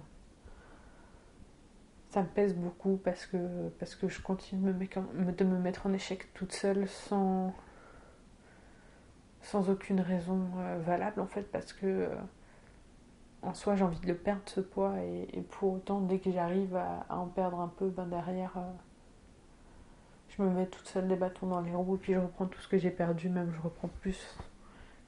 ça 2.11 2.23
me 2.23 2.29
pèse 2.29 2.55
beaucoup 2.55 2.97
parce 3.03 3.27
que 3.27 3.69
parce 3.79 3.95
que 3.95 4.09
je 4.09 4.21
continue 4.21 4.73
de 4.73 5.45
me 5.45 5.59
mettre 5.59 5.87
en 5.87 5.93
échec 5.93 6.33
toute 6.35 6.53
seule 6.53 6.89
sans 6.89 7.55
sans 9.47 9.71
aucune 9.71 10.01
raison 10.01 10.45
euh, 10.59 10.79
valable 10.85 11.21
en 11.21 11.27
fait 11.27 11.43
parce 11.43 11.73
que 11.73 11.87
euh, 11.87 12.09
en 13.43 13.55
soi 13.55 13.77
j'ai 13.77 13.85
envie 13.85 14.01
de 14.01 14.09
le 14.09 14.17
perdre 14.17 14.43
ce 14.47 14.61
poids 14.61 14.95
et, 15.01 15.41
pour 15.51 15.75
autant 15.75 16.01
dès 16.01 16.19
que 16.19 16.33
j'arrive 16.33 16.75
à, 16.75 17.07
en 17.11 17.27
perdre 17.27 17.61
un 17.61 17.69
peu 17.69 17.89
ben 17.89 18.07
derrière 18.07 18.53
euh, 18.57 18.73
je 20.31 20.43
me 20.43 20.51
mets 20.51 20.67
toute 20.67 20.87
seule 20.89 21.07
des 21.07 21.15
bâtons 21.15 21.47
dans 21.47 21.61
les 21.61 21.73
roues 21.73 21.97
puis 21.97 22.15
je 22.15 22.19
reprends 22.19 22.47
tout 22.47 22.61
ce 22.61 22.67
que 22.67 22.77
j'ai 22.77 22.91
perdu 22.91 23.29
même 23.29 23.53
je 23.55 23.61
reprends 23.61 23.89
plus 24.01 24.37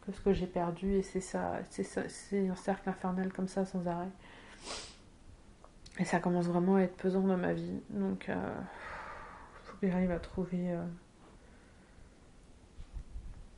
que 0.07 0.13
ce 0.13 0.21
que 0.21 0.33
j'ai 0.33 0.47
perdu 0.47 0.95
et 0.95 1.03
c'est 1.03 1.21
ça 1.21 1.55
c'est 1.69 1.83
ça 1.83 2.09
c'est 2.09 2.49
un 2.49 2.55
cercle 2.55 2.89
infernal 2.89 3.33
comme 3.33 3.49
ça 3.49 3.65
sans 3.65 3.87
arrêt. 3.89 4.09
Et 5.99 6.05
ça 6.05 6.21
commence 6.21 6.47
vraiment 6.47 6.77
à 6.77 6.83
être 6.83 6.97
pesant 6.97 7.23
dans 7.23 7.37
ma 7.37 7.55
vie 7.55 7.81
donc 7.91 8.27
il 8.29 9.65
faut 9.65 9.77
que 9.81 9.89
j'arrive 9.89 10.13
à 10.13 10.21
trouver 10.21 10.77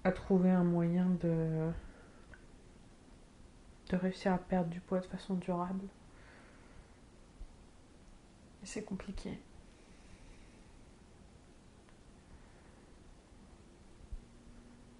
à 0.04 0.12
trouver 0.12 0.50
un 0.50 0.64
moyen 0.64 1.06
de, 1.20 1.70
de 3.90 3.96
réussir 3.96 4.32
à 4.32 4.38
perdre 4.38 4.70
du 4.70 4.80
poids 4.80 5.00
de 5.00 5.06
façon 5.06 5.34
durable. 5.34 5.84
Et 8.62 8.66
c'est 8.66 8.82
compliqué. 8.82 9.38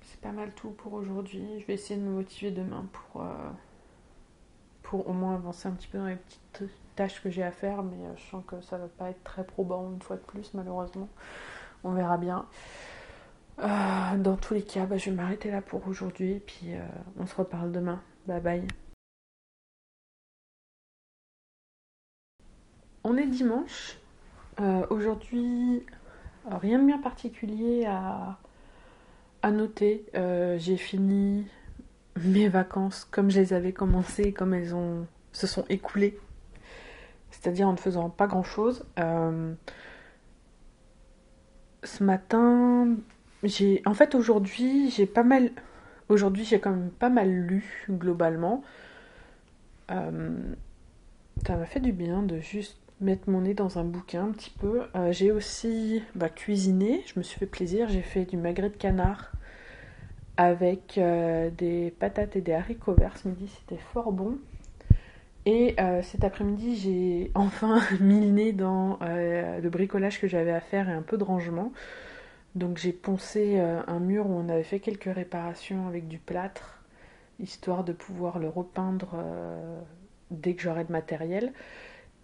C'est 0.02 0.20
pas 0.20 0.32
mal 0.32 0.52
tout 0.54 0.70
pour 0.70 0.94
aujourd'hui. 0.94 1.60
Je 1.60 1.66
vais 1.66 1.74
essayer 1.74 1.98
de 1.98 2.04
me 2.04 2.10
motiver 2.10 2.50
demain 2.50 2.86
pour, 2.92 3.22
euh, 3.22 3.50
pour 4.82 5.08
au 5.08 5.12
moins 5.12 5.34
avancer 5.34 5.68
un 5.68 5.72
petit 5.72 5.88
peu 5.88 5.98
dans 5.98 6.06
les 6.06 6.16
petites 6.16 6.70
tâches 6.96 7.22
que 7.22 7.30
j'ai 7.30 7.42
à 7.42 7.52
faire, 7.52 7.82
mais 7.82 8.06
euh, 8.06 8.16
je 8.16 8.22
sens 8.30 8.44
que 8.46 8.60
ça 8.60 8.76
va 8.76 8.88
pas 8.88 9.10
être 9.10 9.22
très 9.24 9.44
probant 9.44 9.90
une 9.90 10.02
fois 10.02 10.16
de 10.16 10.22
plus, 10.22 10.52
malheureusement. 10.54 11.08
On 11.84 11.92
verra 11.92 12.18
bien. 12.18 12.46
Euh, 13.62 14.16
dans 14.16 14.36
tous 14.36 14.54
les 14.54 14.62
cas, 14.62 14.86
bah, 14.86 14.96
je 14.96 15.10
vais 15.10 15.16
m'arrêter 15.16 15.50
là 15.50 15.60
pour 15.60 15.86
aujourd'hui. 15.86 16.32
Et 16.32 16.40
puis 16.40 16.74
euh, 16.74 16.80
on 17.18 17.26
se 17.26 17.34
reparle 17.34 17.72
demain. 17.72 18.02
Bye 18.26 18.40
bye. 18.40 18.66
On 23.04 23.16
est 23.16 23.26
dimanche. 23.26 23.98
Euh, 24.60 24.86
aujourd'hui, 24.90 25.86
rien 26.46 26.78
de 26.78 26.86
bien 26.86 26.98
particulier 26.98 27.86
à, 27.86 28.38
à 29.42 29.50
noter. 29.50 30.04
J'ai 30.58 30.76
fini 30.76 31.46
mes 32.16 32.48
vacances 32.48 33.04
comme 33.04 33.30
je 33.30 33.40
les 33.40 33.52
avais 33.52 33.72
commencées, 33.72 34.32
comme 34.32 34.52
elles 34.54 34.74
ont, 34.74 35.06
se 35.32 35.46
sont 35.46 35.64
écoulées. 35.68 36.18
C'est-à-dire 37.30 37.68
en 37.68 37.72
ne 37.72 37.78
faisant 37.78 38.10
pas 38.10 38.26
grand-chose. 38.26 38.84
ce 41.82 42.04
matin, 42.04 42.96
j'ai, 43.42 43.82
en 43.86 43.94
fait, 43.94 44.14
aujourd'hui, 44.14 44.90
j'ai 44.90 45.06
pas 45.06 45.22
mal. 45.22 45.50
Aujourd'hui, 46.08 46.44
j'ai 46.44 46.58
quand 46.58 46.70
même 46.70 46.90
pas 46.90 47.08
mal 47.08 47.30
lu 47.30 47.86
globalement. 47.88 48.62
Euh, 49.90 50.36
ça 51.46 51.56
m'a 51.56 51.66
fait 51.66 51.80
du 51.80 51.92
bien 51.92 52.22
de 52.22 52.38
juste 52.38 52.76
mettre 53.00 53.30
mon 53.30 53.42
nez 53.42 53.54
dans 53.54 53.78
un 53.78 53.84
bouquin 53.84 54.24
un 54.24 54.32
petit 54.32 54.50
peu. 54.50 54.82
Euh, 54.94 55.12
j'ai 55.12 55.32
aussi 55.32 56.02
bah, 56.14 56.28
cuisiné, 56.28 57.02
je 57.06 57.18
me 57.18 57.22
suis 57.22 57.38
fait 57.38 57.46
plaisir, 57.46 57.88
j'ai 57.88 58.02
fait 58.02 58.24
du 58.24 58.36
magret 58.36 58.68
de 58.68 58.76
canard 58.76 59.32
avec 60.36 60.98
euh, 60.98 61.50
des 61.50 61.94
patates 61.98 62.36
et 62.36 62.40
des 62.40 62.52
haricots 62.52 62.94
verts 62.94 63.16
ce 63.16 63.28
midi, 63.28 63.48
c'était 63.48 63.80
fort 63.92 64.12
bon. 64.12 64.38
Et 65.46 65.76
cet 66.02 66.22
après-midi, 66.22 66.76
j'ai 66.76 67.30
enfin 67.34 67.80
mis 67.98 68.20
le 68.20 68.30
nez 68.30 68.52
dans 68.52 68.98
le 69.00 69.68
bricolage 69.70 70.20
que 70.20 70.28
j'avais 70.28 70.52
à 70.52 70.60
faire 70.60 70.88
et 70.90 70.92
un 70.92 71.02
peu 71.02 71.16
de 71.16 71.24
rangement. 71.24 71.72
Donc 72.54 72.78
j'ai 72.78 72.92
poncé 72.92 73.58
un 73.60 74.00
mur 74.00 74.26
où 74.26 74.32
on 74.32 74.48
avait 74.48 74.64
fait 74.64 74.80
quelques 74.80 75.12
réparations 75.14 75.86
avec 75.86 76.08
du 76.08 76.18
plâtre, 76.18 76.82
histoire 77.38 77.84
de 77.84 77.92
pouvoir 77.92 78.38
le 78.38 78.48
repeindre 78.48 79.16
dès 80.30 80.54
que 80.54 80.62
j'aurai 80.62 80.84
de 80.84 80.92
matériel. 80.92 81.52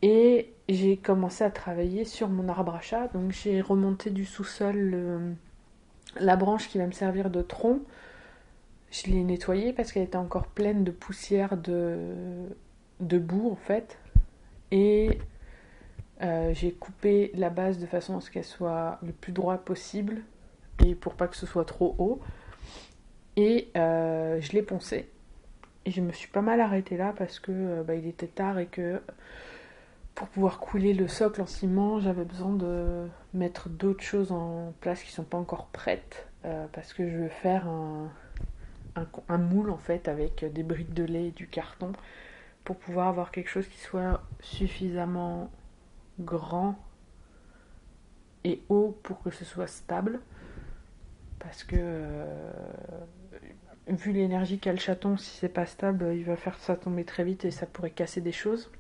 Et 0.03 0.53
j'ai 0.69 0.97
commencé 0.97 1.45
à 1.45 1.51
travailler 1.51 2.05
sur 2.05 2.29
mon 2.29 2.49
arbre 2.49 2.75
à 2.75 2.81
chat. 2.81 3.09
Donc 3.15 3.31
j'ai 3.31 3.61
remonté 3.61 4.11
du 4.11 4.25
sous-sol 4.25 5.37
la 6.19 6.37
branche 6.37 6.69
qui 6.69 6.79
va 6.79 6.87
me 6.87 6.93
servir 6.93 7.31
de 7.31 7.43
tronc. 7.43 7.81
Je 8.91 9.11
l'ai 9.11 9.23
nettoyée 9.25 9.73
parce 9.73 9.93
qu'elle 9.93 10.05
était 10.05 10.17
encore 10.17 10.47
pleine 10.47 10.85
de 10.85 10.91
poussière 10.91 11.57
de, 11.57 11.99
de 13.01 13.19
boue 13.19 13.51
en 13.51 13.57
fait. 13.57 13.99
Et 14.71 15.19
euh, 16.23 16.55
j'ai 16.55 16.73
coupé 16.73 17.31
la 17.35 17.51
base 17.51 17.79
de 17.79 17.87
façon 17.87 18.17
à 18.17 18.21
ce 18.21 18.31
qu'elle 18.31 18.45
soit 18.45 18.99
le 19.03 19.13
plus 19.13 19.33
droit 19.33 19.59
possible 19.59 20.23
et 20.85 20.95
pour 20.95 21.15
pas 21.15 21.29
que 21.29 21.37
ce 21.37 21.47
soit 21.47 21.65
trop 21.65 21.95
haut. 21.99 22.21
Et 23.37 23.71
euh, 23.77 24.41
je 24.41 24.53
l'ai 24.53 24.63
poncé. 24.63 25.11
Et 25.85 25.91
je 25.91 26.01
me 26.01 26.13
suis 26.13 26.29
pas 26.29 26.41
mal 26.41 26.61
arrêtée 26.61 26.97
là 26.97 27.13
parce 27.17 27.39
que 27.39 27.53
euh, 27.53 27.83
bah, 27.83 27.95
il 27.95 28.07
était 28.07 28.27
tard 28.27 28.59
et 28.59 28.67
que 28.67 29.01
pour 30.15 30.29
pouvoir 30.29 30.59
couler 30.59 30.95
le 30.95 31.09
socle 31.09 31.43
en 31.43 31.47
ciment, 31.47 32.01
j'avais 32.01 32.25
besoin 32.25 32.55
de 32.55 33.07
mettre 33.35 33.69
d'autres 33.69 34.03
choses 34.03 34.33
en 34.33 34.73
place 34.81 35.03
qui 35.03 35.13
sont 35.13 35.25
pas 35.25 35.37
encore 35.37 35.67
prêtes 35.67 36.27
parce 36.73 36.95
que 36.95 37.11
je 37.11 37.17
veux 37.17 37.29
faire 37.29 37.67
un, 37.67 38.09
moule 39.37 39.69
en 39.69 39.77
fait 39.77 40.07
avec 40.07 40.45
des 40.53 40.63
briques 40.63 40.95
de 40.95 41.03
lait 41.03 41.27
et 41.27 41.31
du 41.33 41.49
carton 41.49 41.93
pour 42.65 42.77
pouvoir 42.77 43.09
avoir 43.09 43.33
quelque 43.33 43.51
chose 43.51 43.67
qui 43.67 43.79
soit 43.79 44.23
suffisamment 44.41 45.51
grand 46.19 46.77
et 48.45 48.63
haut 48.69 48.97
pour 49.03 49.23
que 49.23 49.31
ce 49.31 49.45
soit 49.45 49.67
stable 49.67 50.21
parce 51.47 51.63
que 51.65 51.77
euh, 51.79 52.25
vu 53.89 54.13
l'énergie 54.13 54.59
qu'a 54.59 54.73
le 54.73 54.79
chaton, 54.79 55.17
si 55.17 55.31
c'est 55.39 55.49
pas 55.49 55.67
stable, 55.67 56.13
il 56.15 56.25
va 56.25 56.37
faire 56.37 56.59
ça 56.59 56.77
tomber 56.77 57.05
très 57.05 57.25
vite 57.25 57.45
et 57.45 57.51
ça 57.51 57.67
pourrait 57.67 57.91
casser 57.91 58.21
des 58.21 58.33
choses. 58.33 58.71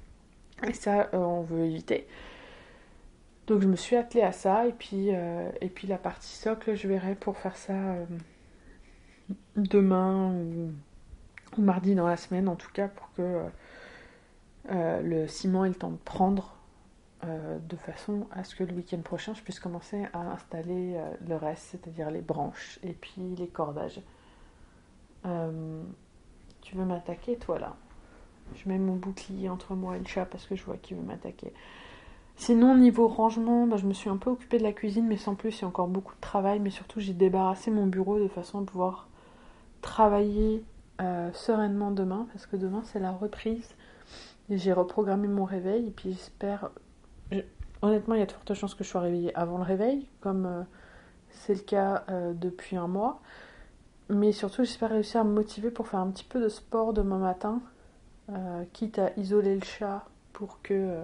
Et 0.66 0.72
ça, 0.72 1.08
euh, 1.14 1.18
on 1.18 1.42
veut 1.42 1.64
éviter. 1.64 2.08
Donc 3.46 3.62
je 3.62 3.68
me 3.68 3.76
suis 3.76 3.94
attelée 3.94 4.24
à 4.24 4.32
ça 4.32 4.66
et 4.66 4.72
puis, 4.72 5.14
euh, 5.14 5.48
et 5.60 5.68
puis 5.68 5.86
la 5.86 5.98
partie 5.98 6.34
socle, 6.34 6.74
je 6.74 6.88
verrai 6.88 7.14
pour 7.14 7.36
faire 7.36 7.56
ça 7.56 7.74
demain 9.54 10.32
ou, 10.32 10.72
mardi 11.58 11.94
dans 11.94 12.08
la 12.08 12.16
semaine 12.16 12.48
en 12.48 12.56
tout 12.56 12.70
cas 12.72 12.88
pour 12.88 13.12
que 13.14 13.42
le 14.68 15.26
ciment 15.28 15.64
ait 15.64 15.68
le 15.68 15.74
temps 15.74 15.90
de 15.90 15.96
prendre 15.96 16.55
de 17.26 17.76
façon 17.76 18.26
à 18.30 18.44
ce 18.44 18.54
que 18.54 18.64
le 18.64 18.72
week-end 18.72 19.00
prochain 19.00 19.34
je 19.34 19.42
puisse 19.42 19.60
commencer 19.60 20.06
à 20.12 20.20
installer 20.32 21.00
le 21.26 21.36
reste, 21.36 21.68
c'est-à-dire 21.70 22.10
les 22.10 22.20
branches 22.20 22.78
et 22.82 22.92
puis 22.92 23.34
les 23.36 23.48
cordages. 23.48 24.00
tu 25.24 26.76
veux 26.76 26.84
m'attaquer 26.84 27.36
toi 27.36 27.58
là? 27.58 27.76
Je 28.54 28.68
mets 28.68 28.78
mon 28.78 28.96
bouclier 28.96 29.48
entre 29.48 29.74
moi 29.74 29.96
et 29.96 29.98
le 29.98 30.06
chat 30.06 30.24
parce 30.24 30.46
que 30.46 30.54
je 30.54 30.64
vois 30.64 30.76
qu'il 30.76 30.96
veut 30.96 31.02
m'attaquer. 31.02 31.52
Sinon, 32.36 32.76
niveau 32.76 33.08
rangement, 33.08 33.66
bah, 33.66 33.76
je 33.76 33.86
me 33.86 33.94
suis 33.94 34.10
un 34.10 34.18
peu 34.18 34.30
occupée 34.30 34.58
de 34.58 34.62
la 34.62 34.72
cuisine, 34.72 35.06
mais 35.06 35.16
sans 35.16 35.34
plus, 35.34 35.58
il 35.58 35.62
y 35.62 35.64
a 35.64 35.68
encore 35.68 35.88
beaucoup 35.88 36.14
de 36.14 36.20
travail. 36.20 36.60
Mais 36.60 36.70
surtout, 36.70 37.00
j'ai 37.00 37.14
débarrassé 37.14 37.70
mon 37.70 37.86
bureau 37.86 38.18
de 38.18 38.28
façon 38.28 38.62
à 38.62 38.64
pouvoir 38.64 39.08
travailler 39.80 40.62
euh, 41.00 41.32
sereinement 41.32 41.90
demain, 41.90 42.26
parce 42.32 42.46
que 42.46 42.56
demain, 42.56 42.82
c'est 42.84 43.00
la 43.00 43.10
reprise. 43.10 43.74
J'ai 44.50 44.72
reprogrammé 44.72 45.28
mon 45.28 45.44
réveil, 45.44 45.88
et 45.88 45.90
puis 45.90 46.12
j'espère. 46.12 46.70
Honnêtement, 47.82 48.14
il 48.14 48.20
y 48.20 48.22
a 48.22 48.26
de 48.26 48.32
fortes 48.32 48.54
chances 48.54 48.74
que 48.74 48.84
je 48.84 48.88
sois 48.88 49.02
réveillée 49.02 49.34
avant 49.36 49.58
le 49.58 49.64
réveil, 49.64 50.06
comme 50.20 50.46
euh, 50.46 50.62
c'est 51.30 51.54
le 51.54 51.60
cas 51.60 52.04
euh, 52.08 52.32
depuis 52.32 52.76
un 52.76 52.88
mois. 52.88 53.20
Mais 54.08 54.32
surtout, 54.32 54.64
j'espère 54.64 54.90
réussir 54.90 55.20
à 55.20 55.24
me 55.24 55.32
motiver 55.32 55.70
pour 55.70 55.88
faire 55.88 56.00
un 56.00 56.10
petit 56.10 56.24
peu 56.24 56.40
de 56.40 56.48
sport 56.48 56.92
demain 56.92 57.18
matin 57.18 57.60
euh, 58.30 58.64
quitte 58.72 58.98
à 58.98 59.10
isoler 59.16 59.54
le 59.54 59.64
chat 59.64 60.04
pour 60.32 60.60
que 60.62 61.02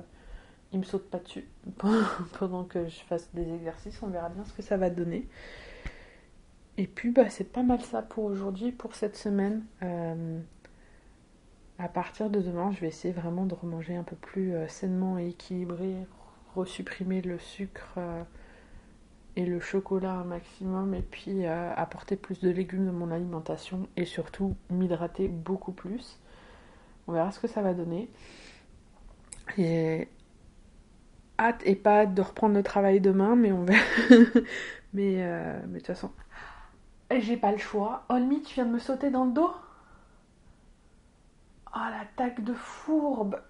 il 0.72 0.78
me 0.78 0.84
saute 0.84 1.08
pas 1.10 1.18
dessus 1.18 1.46
pendant 2.38 2.64
que 2.64 2.88
je 2.88 3.00
fasse 3.00 3.28
des 3.34 3.52
exercices. 3.54 4.00
On 4.02 4.06
verra 4.06 4.28
bien 4.28 4.44
ce 4.44 4.52
que 4.52 4.62
ça 4.62 4.76
va 4.76 4.88
donner. 4.88 5.28
Et 6.78 6.86
puis 6.86 7.10
bah, 7.10 7.28
c'est 7.28 7.52
pas 7.52 7.62
mal 7.62 7.82
ça 7.82 8.02
pour 8.02 8.24
aujourd'hui, 8.24 8.72
pour 8.72 8.94
cette 8.94 9.16
semaine. 9.16 9.64
À 11.78 11.88
partir 11.88 12.30
de 12.30 12.40
demain, 12.40 12.70
je 12.70 12.80
vais 12.80 12.88
essayer 12.88 13.12
vraiment 13.12 13.44
de 13.44 13.54
remanger 13.54 13.96
un 13.96 14.04
peu 14.04 14.16
plus 14.16 14.54
sainement 14.68 15.18
et 15.18 15.28
équilibré, 15.28 15.96
resupprimer 16.54 17.20
le 17.22 17.38
sucre 17.38 17.98
et 19.36 19.46
le 19.46 19.60
chocolat 19.60 20.12
un 20.12 20.24
maximum, 20.24 20.94
et 20.94 21.02
puis 21.02 21.46
apporter 21.46 22.16
plus 22.16 22.40
de 22.40 22.50
légumes 22.50 22.86
dans 22.86 22.92
mon 22.92 23.10
alimentation 23.10 23.88
et 23.96 24.04
surtout 24.04 24.54
m'hydrater 24.70 25.28
beaucoup 25.28 25.72
plus. 25.72 26.18
On 27.06 27.12
verra 27.12 27.30
ce 27.32 27.40
que 27.40 27.48
ça 27.48 27.62
va 27.62 27.74
donner. 27.74 28.10
Et 29.58 30.08
hâte 31.38 31.62
et 31.64 31.74
pas 31.74 32.02
hâte 32.02 32.14
de 32.14 32.22
reprendre 32.22 32.54
le 32.54 32.62
travail 32.62 33.00
demain, 33.00 33.36
mais 33.36 33.52
on 33.52 33.64
verra. 33.64 33.82
mais, 34.92 35.16
euh, 35.18 35.60
mais 35.68 35.74
de 35.74 35.78
toute 35.78 35.86
façon, 35.88 36.10
j'ai 37.10 37.36
pas 37.36 37.52
le 37.52 37.58
choix. 37.58 38.04
Olmi, 38.08 38.42
tu 38.42 38.54
viens 38.54 38.66
de 38.66 38.72
me 38.72 38.78
sauter 38.78 39.10
dans 39.10 39.24
le 39.24 39.32
dos? 39.32 39.50
Oh, 41.74 41.78
l'attaque 41.90 42.44
de 42.44 42.52
fourbe 42.52 43.40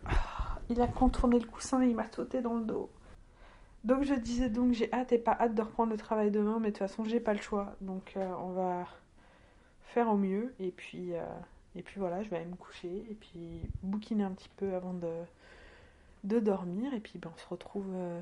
Il 0.73 0.81
a 0.81 0.87
contourné 0.87 1.39
le 1.39 1.47
coussin 1.47 1.83
et 1.83 1.89
il 1.89 1.95
m'a 1.95 2.11
sauté 2.11 2.41
dans 2.41 2.55
le 2.55 2.65
dos. 2.65 2.89
Donc 3.85 4.05
je 4.05 4.15
disais 4.15 4.49
donc 4.49 4.73
j'ai 4.73 4.91
hâte 4.91 5.13
et 5.13 5.19
pas 5.19 5.37
hâte 5.39 5.55
de 5.55 5.61
reprendre 5.61 5.93
le 5.93 5.99
travail 5.99 6.31
demain, 6.31 6.59
mais 6.61 6.69
de 6.69 6.73
toute 6.73 6.79
façon 6.79 7.05
j'ai 7.05 7.21
pas 7.21 7.35
le 7.35 7.41
choix. 7.41 7.77
Donc 7.83 8.15
euh, 8.17 8.33
on 8.41 8.53
va 8.53 8.87
faire 9.83 10.09
au 10.09 10.17
mieux 10.17 10.55
et 10.59 10.71
puis 10.71 11.15
euh, 11.15 11.27
et 11.77 11.83
puis 11.83 12.01
voilà, 12.01 12.23
je 12.23 12.31
vais 12.31 12.37
aller 12.37 12.47
me 12.47 12.57
coucher 12.57 13.05
et 13.11 13.15
puis 13.15 13.61
bouquiner 13.83 14.25
un 14.25 14.31
petit 14.31 14.49
peu 14.57 14.75
avant 14.75 14.95
de, 14.95 15.13
de 16.25 16.41
dormir. 16.41 16.95
Et 16.95 17.01
puis 17.01 17.19
ben, 17.19 17.31
on 17.35 17.39
se 17.39 17.47
retrouve 17.49 17.91
euh, 17.95 18.21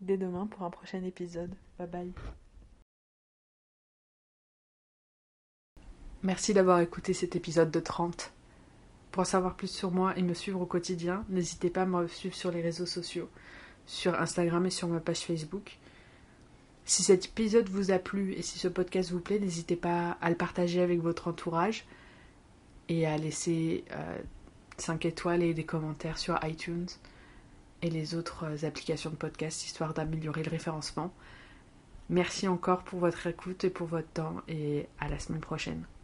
dès 0.00 0.16
demain 0.16 0.46
pour 0.46 0.62
un 0.62 0.70
prochain 0.70 1.02
épisode. 1.02 1.54
Bye 1.78 1.88
bye. 1.88 2.12
Merci 6.22 6.54
d'avoir 6.54 6.78
écouté 6.80 7.14
cet 7.14 7.34
épisode 7.34 7.72
de 7.72 7.80
30. 7.80 8.33
Pour 9.14 9.20
en 9.20 9.24
savoir 9.24 9.54
plus 9.54 9.70
sur 9.70 9.92
moi 9.92 10.12
et 10.18 10.22
me 10.22 10.34
suivre 10.34 10.60
au 10.60 10.66
quotidien, 10.66 11.24
n'hésitez 11.28 11.70
pas 11.70 11.82
à 11.82 11.86
me 11.86 12.08
suivre 12.08 12.34
sur 12.34 12.50
les 12.50 12.60
réseaux 12.60 12.84
sociaux, 12.84 13.30
sur 13.86 14.20
Instagram 14.20 14.66
et 14.66 14.70
sur 14.70 14.88
ma 14.88 14.98
page 14.98 15.20
Facebook. 15.20 15.78
Si 16.84 17.04
cet 17.04 17.26
épisode 17.26 17.68
vous 17.68 17.92
a 17.92 18.00
plu 18.00 18.32
et 18.32 18.42
si 18.42 18.58
ce 18.58 18.66
podcast 18.66 19.12
vous 19.12 19.20
plaît, 19.20 19.38
n'hésitez 19.38 19.76
pas 19.76 20.18
à 20.20 20.30
le 20.30 20.34
partager 20.34 20.80
avec 20.80 21.00
votre 21.00 21.28
entourage 21.28 21.86
et 22.88 23.06
à 23.06 23.16
laisser 23.16 23.84
5 24.78 25.04
euh, 25.04 25.08
étoiles 25.08 25.44
et 25.44 25.54
des 25.54 25.64
commentaires 25.64 26.18
sur 26.18 26.36
iTunes 26.42 26.88
et 27.82 27.90
les 27.90 28.16
autres 28.16 28.46
euh, 28.46 28.66
applications 28.66 29.10
de 29.10 29.14
podcast 29.14 29.64
histoire 29.64 29.94
d'améliorer 29.94 30.42
le 30.42 30.50
référencement. 30.50 31.14
Merci 32.08 32.48
encore 32.48 32.82
pour 32.82 32.98
votre 32.98 33.28
écoute 33.28 33.62
et 33.62 33.70
pour 33.70 33.86
votre 33.86 34.08
temps 34.08 34.42
et 34.48 34.88
à 34.98 35.08
la 35.08 35.20
semaine 35.20 35.40
prochaine. 35.40 35.84